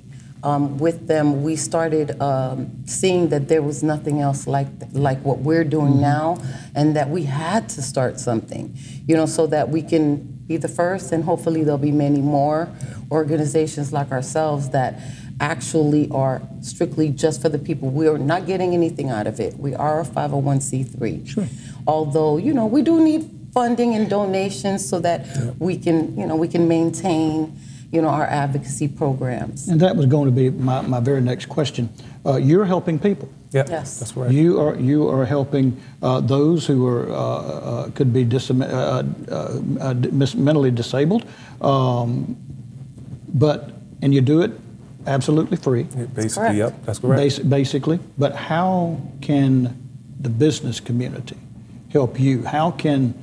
um, 0.44 0.78
with 0.78 1.08
them, 1.08 1.44
we 1.44 1.56
started 1.56 2.20
um, 2.22 2.72
seeing 2.86 3.30
that 3.30 3.48
there 3.48 3.62
was 3.62 3.84
nothing 3.84 4.22
else 4.22 4.48
like 4.48 4.68
like 4.94 5.20
what 5.20 5.40
we're 5.40 5.64
doing 5.64 6.00
now, 6.00 6.42
and 6.76 6.96
that 6.96 7.10
we 7.10 7.24
had 7.24 7.68
to 7.70 7.82
start 7.82 8.20
something, 8.20 8.76
you 9.08 9.16
know, 9.16 9.26
so 9.26 9.48
that 9.48 9.70
we 9.70 9.82
can 9.82 10.18
be 10.48 10.58
the 10.58 10.68
first, 10.68 11.12
and 11.12 11.24
hopefully 11.24 11.64
there'll 11.64 11.78
be 11.78 11.92
many 11.92 12.22
more 12.22 12.70
organizations 13.12 13.92
like 13.92 14.12
ourselves 14.12 14.70
that 14.70 15.00
actually 15.40 16.10
are 16.12 16.42
strictly 16.62 17.10
just 17.10 17.42
for 17.42 17.50
the 17.50 17.60
people. 17.60 17.90
We 17.90 18.08
are 18.08 18.18
not 18.18 18.46
getting 18.46 18.74
anything 18.74 19.10
out 19.10 19.28
of 19.28 19.40
it. 19.40 19.58
We 19.58 19.74
are 19.76 20.02
a 20.02 20.06
501c3. 20.06 21.28
Sure. 21.28 21.48
Although, 21.88 22.38
you 22.38 22.54
know, 22.54 22.66
we 22.66 22.82
do 22.82 23.02
need 23.02 23.30
funding 23.54 23.96
and 23.96 24.10
donations 24.10 24.88
so 24.88 25.00
that 25.00 25.26
we 25.60 25.78
can, 25.78 26.18
you 26.18 26.26
know, 26.26 26.36
we 26.36 26.48
can 26.48 26.68
maintain, 26.68 27.58
you 27.92 28.02
know, 28.02 28.10
our 28.10 28.26
advocacy 28.26 28.88
programs. 28.88 29.68
And 29.68 29.80
that 29.82 29.96
was 29.96 30.06
going 30.06 30.26
to 30.26 30.32
be 30.32 30.50
my, 30.52 30.82
my 30.82 31.00
very 31.00 31.22
next 31.22 31.48
question. 31.48 31.90
Uh, 32.26 32.36
you're 32.36 32.66
helping 32.66 33.00
people. 33.00 33.30
Yeah, 33.52 33.66
Yes. 33.68 34.00
that's 34.00 34.16
right. 34.16 34.30
You 34.32 34.60
are 34.62 34.76
you 34.76 35.10
are 35.10 35.26
helping 35.26 35.76
uh, 36.04 36.20
those 36.22 36.68
who 36.68 36.86
are 36.86 37.10
uh, 37.10 37.16
uh, 37.16 37.90
could 37.96 38.14
be 38.14 38.24
dis- 38.24 38.52
uh, 38.52 39.04
uh, 39.32 39.60
uh, 39.82 39.94
mis- 40.12 40.36
mentally 40.36 40.70
disabled, 40.70 41.26
um, 41.62 42.36
but 43.34 43.72
and 44.04 44.14
you 44.14 44.22
do 44.22 44.42
it 44.42 44.52
absolutely 45.08 45.58
free, 45.58 45.88
Yeah, 45.98 46.06
Basically, 46.14 46.44
correct. 46.44 46.58
yep, 46.58 46.86
that's 46.86 47.00
correct. 47.00 47.22
basi- 47.22 47.50
basically. 47.50 48.00
But 48.20 48.36
how 48.36 49.02
can 49.22 49.76
the 50.20 50.30
business 50.30 50.80
community 50.80 51.38
help 51.92 52.20
you? 52.20 52.44
How 52.44 52.70
can 52.72 53.14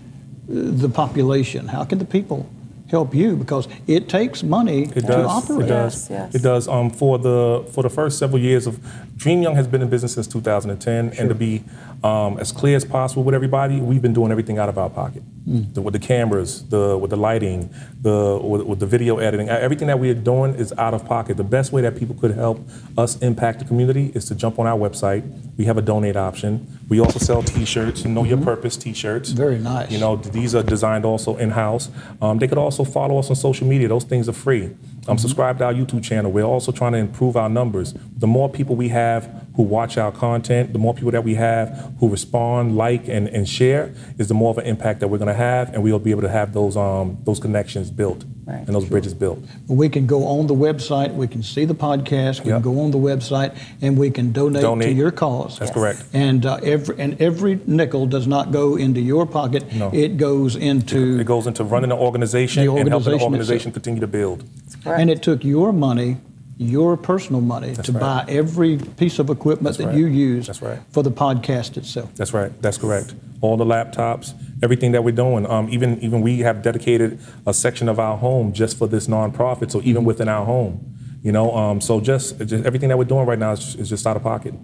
the 0.49 0.89
population? 0.89 1.69
How 1.69 1.85
can 1.85 1.99
the 1.99 2.05
people 2.05 2.47
help 2.91 3.15
you? 3.15 3.37
Because 3.37 3.69
it 3.87 4.09
takes 4.09 4.43
money 4.43 4.85
It 4.85 4.95
to 4.95 5.01
does. 5.03 5.27
operate. 5.27 5.67
It 5.67 5.69
does. 5.69 6.11
Yes, 6.11 6.11
yes. 6.11 6.35
It 6.35 6.43
does. 6.43 6.69
Um, 6.69 6.91
for 6.91 7.19
the 7.19 7.67
for 7.73 7.83
the 7.83 7.91
first 7.91 8.19
several 8.19 8.41
years 8.41 8.67
of 8.67 8.79
Dream 9.17 9.43
Young 9.43 9.55
has 9.57 9.67
been 9.67 9.83
in 9.83 9.89
business 9.89 10.15
since 10.15 10.27
2010, 10.27 11.13
and 11.19 11.29
to 11.29 11.35
be 11.35 11.65
um, 12.05 12.39
as 12.39 12.53
clear 12.53 12.77
as 12.77 12.85
possible 12.85 13.25
with 13.25 13.35
everybody, 13.35 13.81
we've 13.81 14.03
been 14.03 14.13
doing 14.13 14.31
everything 14.31 14.59
out 14.59 14.69
of 14.69 14.79
our 14.79 14.91
pocket. 14.91 15.23
The- 15.47 15.81
with 15.81 15.93
the 15.93 16.01
cameras, 16.01 16.65
the 16.69 16.99
with 16.99 17.11
the 17.11 17.17
lighting, 17.17 17.71
the 18.03 18.39
with, 18.43 18.63
with 18.63 18.81
the 18.81 18.87
video 18.87 19.19
editing, 19.19 19.49
uh, 19.49 19.55
everything 19.55 19.87
that 19.89 19.99
we 19.99 20.11
are 20.11 20.15
doing 20.15 20.55
is 20.55 20.73
out 20.77 20.93
of 20.95 21.05
pocket. 21.07 21.37
The 21.37 21.45
best 21.45 21.73
way 21.73 21.83
that 21.83 21.97
people 21.97 22.15
could 22.17 22.33
help 22.35 22.61
us 22.99 23.17
impact 23.23 23.61
the 23.61 23.65
community 23.65 24.13
is 24.15 24.25
to 24.27 24.35
jump 24.35 24.59
on 24.59 24.67
our 24.67 24.79
website. 24.79 25.23
We 25.57 25.65
have 25.67 25.79
a 25.79 25.83
donate 25.83 26.17
option. 26.17 26.76
We 26.89 27.01
also 27.01 27.19
sell 27.19 27.43
T-shirts, 27.43 28.05
Know 28.05 28.23
Your 28.23 28.39
Purpose 28.39 28.77
T-shirts. 28.77 29.31
Very 29.31 29.59
nice. 29.59 29.91
You 29.91 29.99
know, 29.99 30.17
these 30.17 30.55
are 30.55 30.63
designed 30.63 31.05
also 31.05 31.37
in-house. 31.37 31.91
Um, 32.23 32.39
they 32.39 32.47
could 32.47 32.59
also 32.59 32.85
follow 32.85 33.19
us 33.19 33.29
on 33.29 33.35
social 33.35 33.67
media. 33.67 33.89
Those 33.89 34.05
things 34.05 34.29
are 34.29 34.33
free. 34.33 34.77
Um, 35.09 35.19
subscribe 35.19 35.59
to 35.59 35.65
our 35.65 35.73
YouTube 35.75 36.03
channel. 36.03 36.33
We're 36.33 36.43
also 36.45 36.73
trying 36.73 36.93
to 36.93 36.99
improve 36.99 37.37
our 37.37 37.49
numbers. 37.49 37.95
The 38.17 38.27
more 38.27 38.49
people 38.49 38.77
we 38.77 38.89
have 38.89 39.47
who 39.55 39.63
watch 39.63 39.97
our 39.99 40.13
content, 40.13 40.73
the 40.73 40.79
more 40.79 40.95
people 40.95 41.11
that 41.13 41.25
we 41.25 41.35
have 41.37 41.95
who 42.01 42.09
respond, 42.09 42.77
like, 42.77 43.09
and, 43.09 43.29
and 43.29 43.49
share, 43.49 43.95
is 44.19 44.29
the 44.29 44.35
more 44.35 44.51
of 44.51 44.59
an 44.59 44.67
impact 44.67 45.01
that 45.01 45.09
we're 45.09 45.19
going 45.19 45.29
to 45.29 45.35
have, 45.35 45.73
and 45.73 45.83
we'll 45.83 45.99
be 45.99 46.11
able 46.11 46.23
to 46.23 46.29
have 46.29 46.53
those 46.53 46.77
um, 46.77 47.19
those 47.25 47.39
connections 47.41 47.91
built 47.91 48.25
Right. 48.47 48.59
and 48.65 48.69
those 48.77 48.85
bridges 48.85 49.13
built. 49.13 49.41
We 49.67 49.89
can 49.89 50.07
go 50.07 50.25
on 50.25 50.47
the 50.47 50.55
website, 50.55 51.13
we 51.15 51.27
can 51.27 51.43
see 51.43 51.65
the 51.65 51.75
podcast, 51.75 52.45
we 52.45 52.51
Yep. 52.53 52.63
can 52.63 52.75
go 52.75 52.81
on 52.81 52.93
the 52.93 52.99
website, 52.99 53.57
and 53.83 53.99
we 53.99 54.09
can 54.11 54.31
donate, 54.31 54.63
to 54.83 54.93
your 54.93 55.11
cause. 55.11 55.59
That's 55.59 55.73
correct. 55.73 56.05
And 56.13 56.47
uh, 56.47 56.61
every 56.63 56.95
and 57.01 57.21
every 57.21 57.59
nickel 57.67 58.07
does 58.07 58.29
not 58.29 58.53
go 58.53 58.77
into 58.77 59.01
your 59.01 59.27
pocket. 59.27 59.73
No. 59.75 59.91
It 59.93 60.17
goes 60.17 60.55
into 60.55 61.19
It 61.19 61.25
goes 61.27 61.47
into 61.49 61.65
running 61.65 61.89
the 61.91 61.97
organization 61.97 62.65
The 62.65 62.71
and 62.71 62.89
helping 62.89 62.91
the 62.91 62.97
organization 62.97 63.25
organization 63.27 63.57
itself. 63.71 63.75
continue 63.75 64.01
to 64.01 64.07
build. 64.07 64.45
Correct. 64.87 65.01
and 65.01 65.11
it 65.11 65.23
took 65.23 65.45
your 65.45 65.73
money, 65.73 66.19
your 66.57 66.97
personal 66.97 67.41
money, 67.41 67.75
to 67.75 67.93
right. 67.93 68.01
buy 68.01 68.25
every 68.29 68.79
piece 68.79 69.19
of 69.19 69.29
equipment 69.31 69.77
That's 69.77 69.79
that 69.79 69.87
right. 69.89 69.97
you 69.97 70.07
use 70.07 70.47
That's 70.47 70.63
right. 70.63 70.79
for 70.91 71.03
the 71.03 71.11
podcast 71.11 71.77
itself. 71.77 72.15
That's 72.15 72.33
right. 72.33 72.51
That's 72.63 72.79
correct. 72.79 73.15
All 73.43 73.57
the 73.57 73.65
laptops, 73.65 74.33
everything 74.63 74.93
that 74.93 75.05
we're 75.05 75.15
doing. 75.15 75.47
Um, 75.47 75.69
even 75.71 76.01
even 76.01 76.23
we 76.23 76.39
have 76.41 76.63
dedicated 76.63 77.21
a 77.47 77.53
section 77.53 77.89
of 77.89 77.99
our 77.99 78.17
home 78.17 78.53
just 78.53 78.79
for 78.79 78.87
this 78.87 79.07
nonprofit. 79.07 79.71
So 79.71 79.83
even 79.83 80.05
within 80.05 80.29
our 80.29 80.45
home, 80.47 80.97
you 81.23 81.33
know. 81.33 81.55
Um, 81.55 81.81
so 81.81 82.01
just, 82.01 82.39
just 82.39 82.65
everything 82.65 82.89
that 82.89 82.97
we're 82.97 83.05
doing 83.05 83.27
right 83.27 83.39
now 83.39 83.53
is, 83.53 83.75
is 83.75 83.89
just 83.91 84.07
out 84.07 84.17
of 84.17 84.23
pocket. 84.23 84.55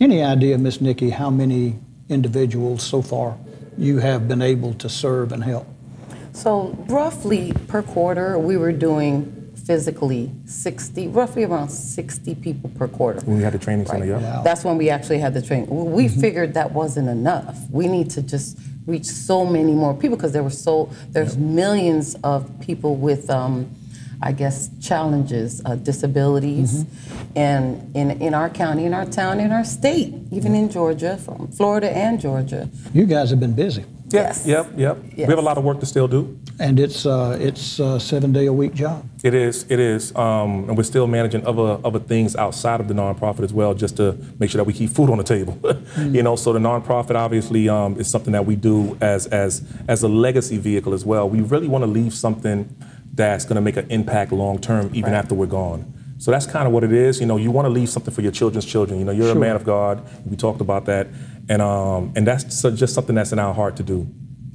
Any 0.00 0.22
idea, 0.22 0.58
Miss 0.58 0.80
Nikki, 0.80 1.10
how 1.10 1.30
many 1.30 1.78
individuals 2.08 2.82
so 2.82 3.00
far 3.00 3.38
you 3.78 3.98
have 3.98 4.28
been 4.28 4.42
able 4.42 4.74
to 4.74 4.88
serve 4.88 5.32
and 5.32 5.42
help? 5.44 5.66
So 6.32 6.76
roughly 6.88 7.52
per 7.66 7.82
quarter, 7.82 8.38
we 8.38 8.56
were 8.56 8.72
doing 8.72 9.37
physically 9.68 10.30
60, 10.46 11.08
roughly 11.08 11.44
around 11.44 11.68
60 11.68 12.34
people 12.36 12.70
per 12.70 12.88
quarter. 12.88 13.20
When 13.26 13.36
we 13.36 13.42
had 13.42 13.52
the 13.52 13.58
training 13.58 13.84
center, 13.84 14.06
yeah. 14.06 14.16
Wow. 14.18 14.42
That's 14.42 14.64
when 14.64 14.78
we 14.78 14.88
actually 14.88 15.18
had 15.18 15.34
the 15.34 15.42
training. 15.42 15.68
We 15.68 16.08
figured 16.08 16.54
that 16.54 16.72
wasn't 16.72 17.10
enough. 17.10 17.58
We 17.70 17.86
need 17.86 18.08
to 18.12 18.22
just 18.22 18.58
reach 18.86 19.04
so 19.04 19.44
many 19.44 19.72
more 19.72 19.92
people 19.92 20.16
because 20.16 20.32
there 20.32 20.42
were 20.42 20.48
so 20.68 20.88
there's 21.10 21.36
millions 21.36 22.16
of 22.24 22.48
people 22.60 22.96
with, 22.96 23.28
um, 23.28 23.70
I 24.22 24.32
guess, 24.32 24.70
challenges, 24.80 25.60
uh, 25.66 25.74
disabilities, 25.74 26.86
and 27.36 27.94
in 27.94 28.06
in 28.22 28.32
our 28.32 28.48
county, 28.48 28.86
in 28.86 28.94
our 28.94 29.04
town, 29.04 29.38
in 29.38 29.52
our 29.52 29.64
state, 29.64 30.14
even 30.32 30.54
in 30.54 30.70
Georgia, 30.70 31.18
from 31.18 31.48
Florida 31.48 31.94
and 31.94 32.18
Georgia. 32.18 32.70
You 32.94 33.04
guys 33.04 33.28
have 33.28 33.40
been 33.40 33.54
busy, 33.54 33.84
Yes. 34.08 34.46
Yep. 34.46 34.66
Yep. 34.78 34.96
We 35.14 35.22
have 35.24 35.38
a 35.38 35.48
lot 35.50 35.58
of 35.58 35.64
work 35.64 35.80
to 35.80 35.86
still 35.86 36.08
do. 36.08 36.38
And 36.60 36.80
it's 36.80 37.06
uh, 37.06 37.36
it's 37.40 37.78
a 37.78 37.98
seven 38.00 38.32
day 38.32 38.46
a 38.46 38.52
week 38.52 38.74
job. 38.74 39.08
It 39.22 39.34
is. 39.34 39.64
It 39.68 39.78
is. 39.78 40.14
Um, 40.16 40.68
and 40.68 40.76
we're 40.76 40.82
still 40.82 41.06
managing 41.06 41.46
other 41.46 41.78
other 41.84 41.98
things 41.98 42.34
outside 42.36 42.80
of 42.80 42.88
the 42.88 42.94
nonprofit 42.94 43.40
as 43.44 43.52
well, 43.52 43.74
just 43.74 43.96
to 43.98 44.16
make 44.38 44.50
sure 44.50 44.58
that 44.58 44.64
we 44.64 44.72
keep 44.72 44.90
food 44.90 45.10
on 45.10 45.18
the 45.18 45.24
table. 45.24 45.58
You 45.98 46.22
know, 46.22 46.36
so 46.36 46.52
the 46.52 46.58
nonprofit 46.58 47.14
obviously 47.16 47.68
um, 47.68 47.98
is 48.00 48.08
something 48.10 48.32
that 48.32 48.46
we 48.46 48.56
do 48.56 48.96
as 49.00 49.26
as 49.28 49.62
as 49.88 50.02
a 50.02 50.08
legacy 50.08 50.56
vehicle 50.58 50.94
as 50.94 51.04
well. 51.04 51.28
We 51.28 51.40
really 51.40 51.68
want 51.68 51.82
to 51.82 51.90
leave 51.90 52.14
something 52.14 52.74
that's 53.14 53.44
going 53.44 53.56
to 53.56 53.60
make 53.60 53.76
an 53.76 53.90
impact 53.90 54.32
long 54.32 54.58
term, 54.60 54.90
even 54.94 55.12
Right. 55.12 55.18
after 55.18 55.34
we're 55.34 55.46
gone. 55.46 55.92
So 56.18 56.30
that's 56.30 56.46
kind 56.46 56.66
of 56.66 56.72
what 56.72 56.82
it 56.84 56.92
is. 56.92 57.20
You 57.20 57.26
know, 57.26 57.36
you 57.36 57.50
want 57.50 57.66
to 57.66 57.70
leave 57.70 57.88
something 57.88 58.12
for 58.14 58.22
your 58.22 58.32
children's 58.32 58.64
children. 58.64 58.98
You 58.98 59.04
know, 59.04 59.12
you're 59.12 59.26
Sure. 59.28 59.36
a 59.36 59.40
man 59.40 59.56
of 59.56 59.64
God. 59.64 60.02
We 60.26 60.36
talked 60.36 60.60
about 60.60 60.84
that, 60.86 61.06
and 61.48 61.60
um, 61.62 62.12
and 62.16 62.26
that's 62.26 62.62
just 62.62 62.94
something 62.94 63.14
that's 63.14 63.32
in 63.32 63.38
our 63.38 63.54
heart 63.54 63.76
to 63.76 63.82
do 63.82 64.06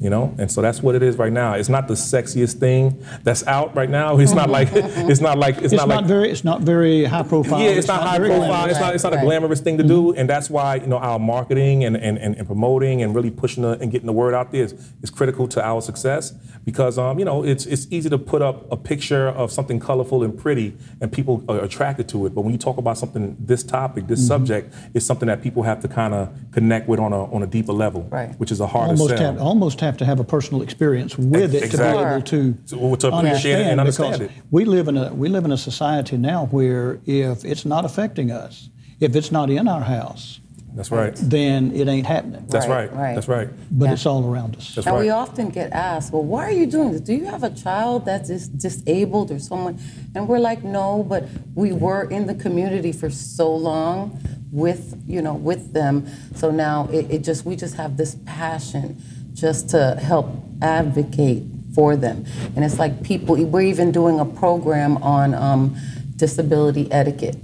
you 0.03 0.09
know 0.09 0.35
and 0.37 0.51
so 0.51 0.61
that's 0.61 0.83
what 0.83 0.93
it 0.95 1.01
is 1.01 1.17
right 1.17 1.33
now 1.33 1.53
it's 1.53 1.69
not 1.69 1.87
the 1.87 1.93
sexiest 1.93 2.59
thing 2.59 3.03
that's 3.23 3.45
out 3.47 3.73
right 3.75 3.89
now 3.89 4.19
it's 4.19 4.33
not 4.33 4.49
like 4.49 4.69
mm-hmm. 4.69 5.09
it's 5.09 5.21
not 5.21 5.37
like 5.37 5.55
it's, 5.57 5.73
It's, 5.73 5.73
not 5.73 5.87
not, 5.87 5.97
like 6.01 6.05
very 6.05 6.29
it's 6.29 6.43
not 6.43 6.61
very 6.61 7.05
high 7.05 7.23
profile. 7.23 7.61
yeah, 7.61 7.69
it's, 7.69 7.87
not, 7.87 8.01
high 8.03 8.17
profile. 8.17 8.39
glamorous. 8.39 8.71
It's 8.71 8.79
not. 8.79 8.95
It's 8.95 9.03
not 9.03 9.13
a 9.13 9.17
glamorous 9.17 9.61
thing 9.61 9.77
to 9.77 9.83
do, 9.83 10.09
mm-hmm. 10.09 10.19
and 10.19 10.29
that's 10.29 10.49
why 10.49 10.75
you 10.75 10.87
know 10.87 10.97
our 10.97 11.19
marketing 11.19 11.83
and, 11.83 11.95
and, 11.97 12.17
and, 12.17 12.35
and 12.35 12.47
promoting 12.47 13.01
and 13.01 13.15
really 13.15 13.31
pushing 13.31 13.63
the, 13.63 13.71
and 13.79 13.91
getting 13.91 14.07
the 14.07 14.13
word 14.13 14.33
out 14.33 14.51
there 14.51 14.63
is, 14.63 14.73
is 15.01 15.09
critical 15.09 15.47
to 15.47 15.63
our 15.63 15.81
success 15.81 16.33
because 16.65 16.97
um, 16.97 17.19
you 17.19 17.25
know 17.25 17.43
it's 17.43 17.65
it's 17.65 17.87
easy 17.91 18.09
to 18.09 18.17
put 18.17 18.41
up 18.41 18.71
a 18.71 18.77
picture 18.77 19.27
of 19.29 19.51
something 19.51 19.79
colorful 19.79 20.23
and 20.23 20.37
pretty, 20.37 20.75
and 21.01 21.11
people 21.11 21.43
are 21.47 21.63
attracted 21.63 22.07
to 22.09 22.25
it. 22.25 22.35
But 22.35 22.41
when 22.41 22.51
you 22.51 22.59
talk 22.59 22.77
about 22.77 22.97
something 22.97 23.35
this 23.39 23.63
topic, 23.63 24.07
this 24.07 24.19
mm-hmm. 24.19 24.27
subject, 24.27 24.73
is 24.93 25.05
something 25.05 25.27
that 25.27 25.41
people 25.41 25.63
have 25.63 25.81
to 25.81 25.87
kind 25.87 26.13
of 26.13 26.33
connect 26.51 26.87
with 26.87 26.99
on 26.99 27.13
a 27.13 27.23
on 27.33 27.43
a 27.43 27.47
deeper 27.47 27.73
level, 27.73 28.03
Right. 28.03 28.37
Which 28.39 28.51
is 28.51 28.59
a 28.59 28.67
harder 28.67 28.91
almost 28.91 29.17
sell. 29.17 29.33
have 29.33 29.41
almost 29.41 29.79
have 29.81 29.92
to 29.97 30.05
have 30.05 30.19
a 30.19 30.23
personal 30.23 30.61
experience 30.61 31.17
with 31.17 31.53
it 31.55 31.63
Exactly. 31.63 32.03
to 32.03 32.05
be 32.05 32.11
able 32.11 32.21
to, 32.21 32.53
To- 32.77 32.95
to 32.97 33.15
appreciate 33.17 33.59
it 33.59 33.67
and 33.67 33.79
understand 33.79 34.19
because 34.19 34.35
it. 34.35 34.43
We 34.51 34.65
live 34.65 34.87
in 34.87 34.97
a 34.97 35.13
we 35.13 35.29
live 35.29 35.45
in 35.45 35.51
a 35.51 35.57
society 35.57 36.17
now 36.17 36.45
where 36.47 36.99
if 37.05 37.43
it's 37.45 37.65
not 37.65 37.85
affecting 37.85 38.31
us, 38.31 38.69
if 38.99 39.15
it's 39.15 39.31
not 39.31 39.49
in 39.49 39.67
our 39.67 39.81
house, 39.81 40.39
That's 40.75 40.89
right. 40.91 41.13
then 41.21 41.71
it 41.75 41.87
ain't 41.87 42.07
happening. 42.07 42.45
That's 42.49 42.67
Right, 42.67 42.89
right. 42.91 42.99
right. 42.99 43.13
That's 43.15 43.27
right. 43.27 43.49
But 43.71 43.85
Yeah. 43.85 43.93
it's 43.93 44.05
all 44.05 44.25
around 44.29 44.55
us. 44.55 44.73
That's 44.75 44.87
and 44.87 44.97
we 44.97 45.09
often 45.09 45.49
get 45.49 45.71
asked, 45.71 46.11
well, 46.13 46.23
why 46.23 46.45
are 46.45 46.51
you 46.51 46.65
doing 46.65 46.91
this? 46.93 47.01
Do 47.01 47.13
you 47.13 47.25
have 47.25 47.43
a 47.43 47.49
child 47.51 48.05
that's 48.05 48.29
dis- 48.29 48.47
disabled 48.47 49.29
or 49.31 49.39
someone? 49.39 49.77
And 50.15 50.27
we're 50.27 50.39
like, 50.39 50.63
no, 50.63 51.03
but 51.03 51.27
we 51.53 51.71
were 51.73 52.03
in 52.09 52.25
the 52.27 52.33
community 52.35 52.91
for 52.91 53.09
so 53.09 53.53
long 53.55 54.19
with, 54.51 54.95
you 55.07 55.21
know, 55.21 55.33
with 55.33 55.73
them. 55.73 56.05
So 56.35 56.49
now 56.51 56.87
it, 56.91 57.05
it 57.09 57.23
just, 57.23 57.45
we 57.45 57.55
just 57.55 57.75
have 57.75 57.97
this 57.97 58.15
passion 58.25 59.01
just 59.43 59.69
to 59.71 59.99
help 60.01 60.27
advocate 60.61 61.43
for 61.75 61.97
them. 61.97 62.23
And 62.55 62.63
it's 62.63 62.79
like 62.79 63.03
people, 63.03 63.35
we're 63.35 63.61
even 63.75 63.91
doing 63.91 64.21
a 64.21 64.25
program 64.25 64.95
on 65.03 65.33
um, 65.33 65.75
disability 66.15 66.89
etiquette. 66.93 67.35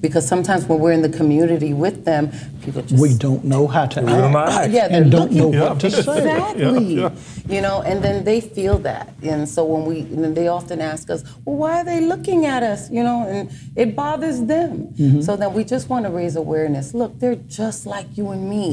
Because 0.00 0.26
sometimes 0.26 0.64
when 0.64 0.78
we're 0.80 0.90
in 0.92 1.02
the 1.02 1.08
community 1.20 1.72
with 1.74 2.04
them, 2.06 2.32
people 2.64 2.80
just 2.82 3.00
We 3.00 3.14
don't 3.14 3.44
know 3.44 3.68
how 3.68 3.84
to 3.86 4.00
We 4.00 4.06
don't 4.06 4.34
act 4.34 4.52
how 4.52 4.58
to 4.58 4.64
act. 4.64 4.72
yeah, 4.72 4.88
they're 4.88 5.02
and 5.02 5.12
don't 5.12 5.30
know 5.30 5.50
looking 5.50 5.60
what 5.60 5.78
to 5.80 5.90
say. 5.90 6.18
Exactly. 6.18 6.94
Yeah, 6.94 7.10
You 7.48 7.60
know, 7.60 7.82
and 7.82 8.02
then 8.02 8.24
they 8.24 8.40
feel 8.40 8.78
that, 8.78 9.12
and 9.22 9.48
so 9.48 9.64
when 9.64 9.84
we, 9.84 10.00
and 10.14 10.24
then 10.24 10.34
they 10.34 10.48
often 10.48 10.80
ask 10.80 11.08
us, 11.08 11.22
"Well, 11.44 11.56
why 11.62 11.72
are 11.80 11.84
they 11.84 12.00
looking 12.00 12.46
at 12.46 12.64
us?" 12.64 12.90
You 12.90 13.04
know, 13.04 13.18
and 13.28 13.48
it 13.76 13.94
bothers 13.94 14.40
them. 14.54 14.72
Mm-hmm. 14.88 15.20
So 15.20 15.36
then 15.36 15.52
we 15.54 15.62
just 15.62 15.88
want 15.88 16.04
to 16.06 16.10
raise 16.10 16.34
awareness. 16.34 16.94
Look, 16.94 17.20
they're 17.20 17.36
just 17.62 17.86
like 17.86 18.08
you 18.18 18.30
and 18.30 18.50
me. 18.50 18.66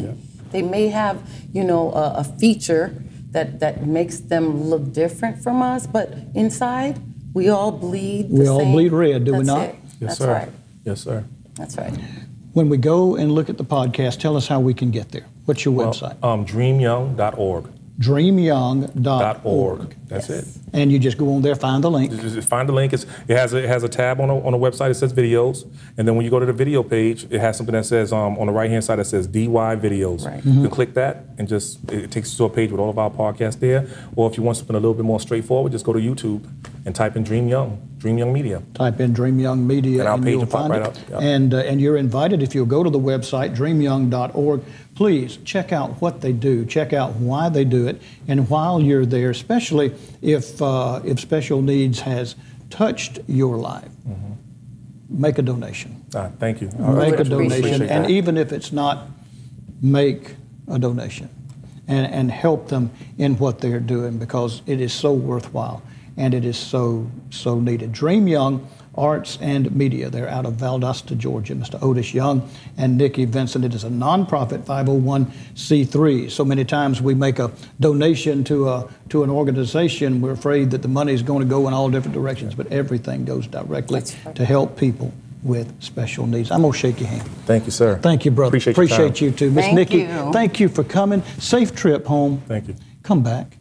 They 0.51 0.61
may 0.61 0.87
have, 0.89 1.21
you 1.53 1.63
know, 1.63 1.91
a, 1.93 2.15
a 2.17 2.23
feature 2.23 2.93
that 3.31 3.59
that 3.59 3.85
makes 3.85 4.19
them 4.19 4.63
look 4.69 4.91
different 4.93 5.41
from 5.43 5.61
us, 5.61 5.85
but 5.87 6.13
inside 6.35 6.99
we 7.33 7.49
all 7.49 7.71
bleed. 7.71 8.29
the 8.29 8.41
We 8.41 8.47
all 8.47 8.59
same. 8.59 8.71
bleed 8.71 8.91
red, 8.91 9.23
do 9.25 9.31
we 9.33 9.37
That's 9.39 9.47
not? 9.47 9.61
it. 9.69 9.75
Yes, 9.75 9.99
That's 9.99 10.17
sir. 10.17 10.33
right. 10.33 10.49
Yes, 10.83 11.01
sir. 11.01 11.23
That's 11.55 11.77
right. 11.77 11.93
When 12.53 12.69
we 12.69 12.77
go 12.77 13.15
and 13.15 13.31
look 13.31 13.49
at 13.49 13.57
the 13.57 13.63
podcast, 13.65 14.19
tell 14.19 14.35
us 14.35 14.47
how 14.47 14.59
we 14.59 14.73
can 14.73 14.89
get 14.91 15.11
there. 15.11 15.25
What's 15.45 15.63
your 15.65 15.73
Well, 15.75 15.91
website? 15.93 16.23
um, 16.23 16.45
dreamyoung.org. 16.45 17.65
dreamyoung.org. 17.99 19.03
Dot 19.03 19.41
org. 19.43 19.95
That's 20.07 20.29
it. 20.29 20.45
And 20.73 20.91
you 20.91 20.99
just 20.99 21.17
go 21.17 21.35
on 21.35 21.41
there, 21.41 21.55
find 21.55 21.83
the 21.83 21.91
link. 21.91 22.11
Just- 22.11 22.35
just 22.35 22.47
find 22.49 22.67
the 22.67 22.73
link. 22.73 22.93
It's, 22.93 23.05
it 23.27 23.35
has 23.37 23.53
a, 23.53 23.57
it 23.57 23.67
has 23.67 23.83
a 23.83 23.89
tab 23.89 24.19
on 24.21 24.29
a, 24.29 24.39
on 24.45 24.53
a 24.53 24.57
website 24.57 24.87
that 24.89 24.95
says 24.95 25.13
videos, 25.13 25.69
and 25.97 26.07
then 26.07 26.15
when 26.15 26.23
you 26.25 26.31
go 26.31 26.39
to 26.39 26.45
the 26.45 26.53
video 26.53 26.81
page, 26.83 27.25
it 27.29 27.39
has 27.39 27.57
something 27.57 27.73
that 27.73 27.85
says 27.85 28.11
um, 28.13 28.37
on 28.37 28.47
the 28.47 28.53
right 28.53 28.69
hand 28.69 28.83
side 28.83 28.97
that 28.99 29.05
says 29.05 29.27
DY 29.27 29.47
videos. 29.75 30.25
Right. 30.25 30.43
You 30.45 30.61
can 30.61 30.69
click 30.69 30.93
that 30.95 31.25
and 31.37 31.47
just 31.47 31.83
it 31.91 32.05
it 32.05 32.11
takes 32.11 32.31
you 32.33 32.37
to 32.37 32.43
a 32.45 32.49
page 32.49 32.71
with 32.71 32.79
all 32.79 32.89
of 32.89 32.97
our 32.97 33.09
podcasts 33.11 33.59
there. 33.59 33.87
Or 34.15 34.29
if 34.29 34.37
you 34.37 34.43
want 34.43 34.57
something 34.57 34.75
a 34.75 34.79
little 34.79 34.93
bit 34.93 35.05
more 35.05 35.19
straightforward, 35.19 35.71
just 35.71 35.85
go 35.85 35.93
to 35.93 35.99
YouTube 35.99 36.43
and 36.85 36.95
type 36.95 37.15
in 37.15 37.23
Dream 37.23 37.47
Young, 37.47 37.81
Dream 37.97 38.17
Young 38.17 38.31
Media. 38.33 38.61
Type 38.73 38.99
in 38.99 39.13
Dream 39.13 39.39
Young 39.39 39.65
Media 39.67 40.01
And 40.01 40.09
and 40.15 40.23
page 40.23 40.31
you'll 40.33 40.45
find 40.45 40.71
right 40.71 40.81
it. 40.81 40.87
up, 40.87 40.95
yeah. 41.09 41.19
And, 41.19 41.53
uh, 41.53 41.57
and 41.57 41.81
you're 41.81 41.97
invited, 41.97 42.41
if 42.41 42.55
you'll 42.55 42.65
go 42.65 42.83
to 42.83 42.89
the 42.89 42.99
website, 42.99 43.55
dreamyoung.org, 43.55 44.61
please 44.95 45.37
check 45.45 45.71
out 45.71 46.01
what 46.01 46.21
they 46.21 46.31
do, 46.31 46.65
check 46.65 46.93
out 46.93 47.15
why 47.15 47.49
they 47.49 47.65
do 47.65 47.87
it, 47.87 48.01
and 48.27 48.49
while 48.49 48.81
you're 48.81 49.05
there, 49.05 49.29
especially 49.29 49.93
if, 50.21 50.61
uh, 50.61 51.01
if 51.03 51.19
special 51.19 51.61
needs 51.61 51.99
has 52.01 52.35
touched 52.69 53.19
your 53.27 53.57
life, 53.57 53.89
make 55.09 55.37
a 55.37 55.41
donation. 55.41 56.03
Ah, 56.15 56.29
thank 56.39 56.61
you. 56.61 56.69
Make 56.77 57.19
a 57.19 57.23
donation, 57.23 57.79
that. 57.79 57.91
and 57.91 58.11
even 58.11 58.37
if 58.37 58.51
it's 58.51 58.71
not, 58.71 59.07
make 59.81 60.35
a 60.67 60.77
donation 60.77 61.29
and, 61.87 62.05
and 62.13 62.31
help 62.31 62.67
them 62.67 62.91
in 63.17 63.37
what 63.37 63.59
they're 63.59 63.79
doing 63.79 64.17
because 64.17 64.61
it 64.67 64.79
is 64.79 64.93
so 64.93 65.11
worthwhile 65.13 65.81
and 66.19 66.33
it 66.33 66.43
is 66.43 66.57
so, 66.57 67.09
so 67.29 67.59
needed. 67.59 67.93
Dream 67.93 68.27
Young 68.27 68.67
Arts 68.95 69.37
and 69.41 69.73
Media, 69.73 70.09
they're 70.09 70.27
out 70.27 70.45
of 70.45 70.55
Valdosta, 70.55 71.17
Georgia. 71.17 71.55
Mr. 71.55 71.81
Otis 71.81 72.13
Young 72.13 72.47
and 72.77 72.97
Nikki 72.97 73.23
Vincent. 73.23 73.63
It 73.63 73.73
is 73.73 73.85
a 73.85 73.89
nonprofit 73.89 74.63
501c3. 74.63 76.29
So 76.29 76.43
many 76.43 76.65
times 76.65 77.01
we 77.01 77.15
make 77.15 77.39
a 77.39 77.51
donation 77.79 78.43
to, 78.43 78.67
a, 78.67 78.89
to 79.07 79.23
an 79.23 79.29
organization, 79.29 80.19
we're 80.19 80.31
afraid 80.31 80.71
that 80.71 80.81
the 80.81 80.89
money 80.89 81.13
is 81.13 81.23
going 81.23 81.39
to 81.39 81.47
go 81.49 81.69
in 81.69 81.73
all 81.73 81.89
different 81.89 82.13
directions, 82.13 82.53
but 82.53 82.67
everything 82.67 83.23
goes 83.23 83.47
directly 83.47 84.01
right. 84.01 84.35
to 84.35 84.43
help 84.43 84.77
people 84.77 85.13
with 85.41 85.81
special 85.81 86.27
needs. 86.27 86.51
I'm 86.51 86.61
going 86.61 86.73
to 86.73 86.77
shake 86.77 86.99
your 86.99 87.07
hand. 87.07 87.25
Thank 87.45 87.63
you, 87.63 87.71
sir. 87.71 87.97
Thank 87.99 88.25
you, 88.25 88.31
brother. 88.31 88.57
Appreciate 88.57 88.75
your 88.75 89.09
time. 89.09 89.25
you 89.25 89.31
too. 89.31 89.51
Miss 89.51 89.63
Thank 89.63 89.75
Nikki, 89.77 89.99
you. 89.99 90.33
thank 90.33 90.59
you 90.59 90.67
for 90.67 90.83
coming. 90.83 91.23
Safe 91.37 91.73
trip 91.73 92.05
home. 92.05 92.41
Thank 92.45 92.67
you. 92.67 92.75
Come 93.03 93.23
back. 93.23 93.55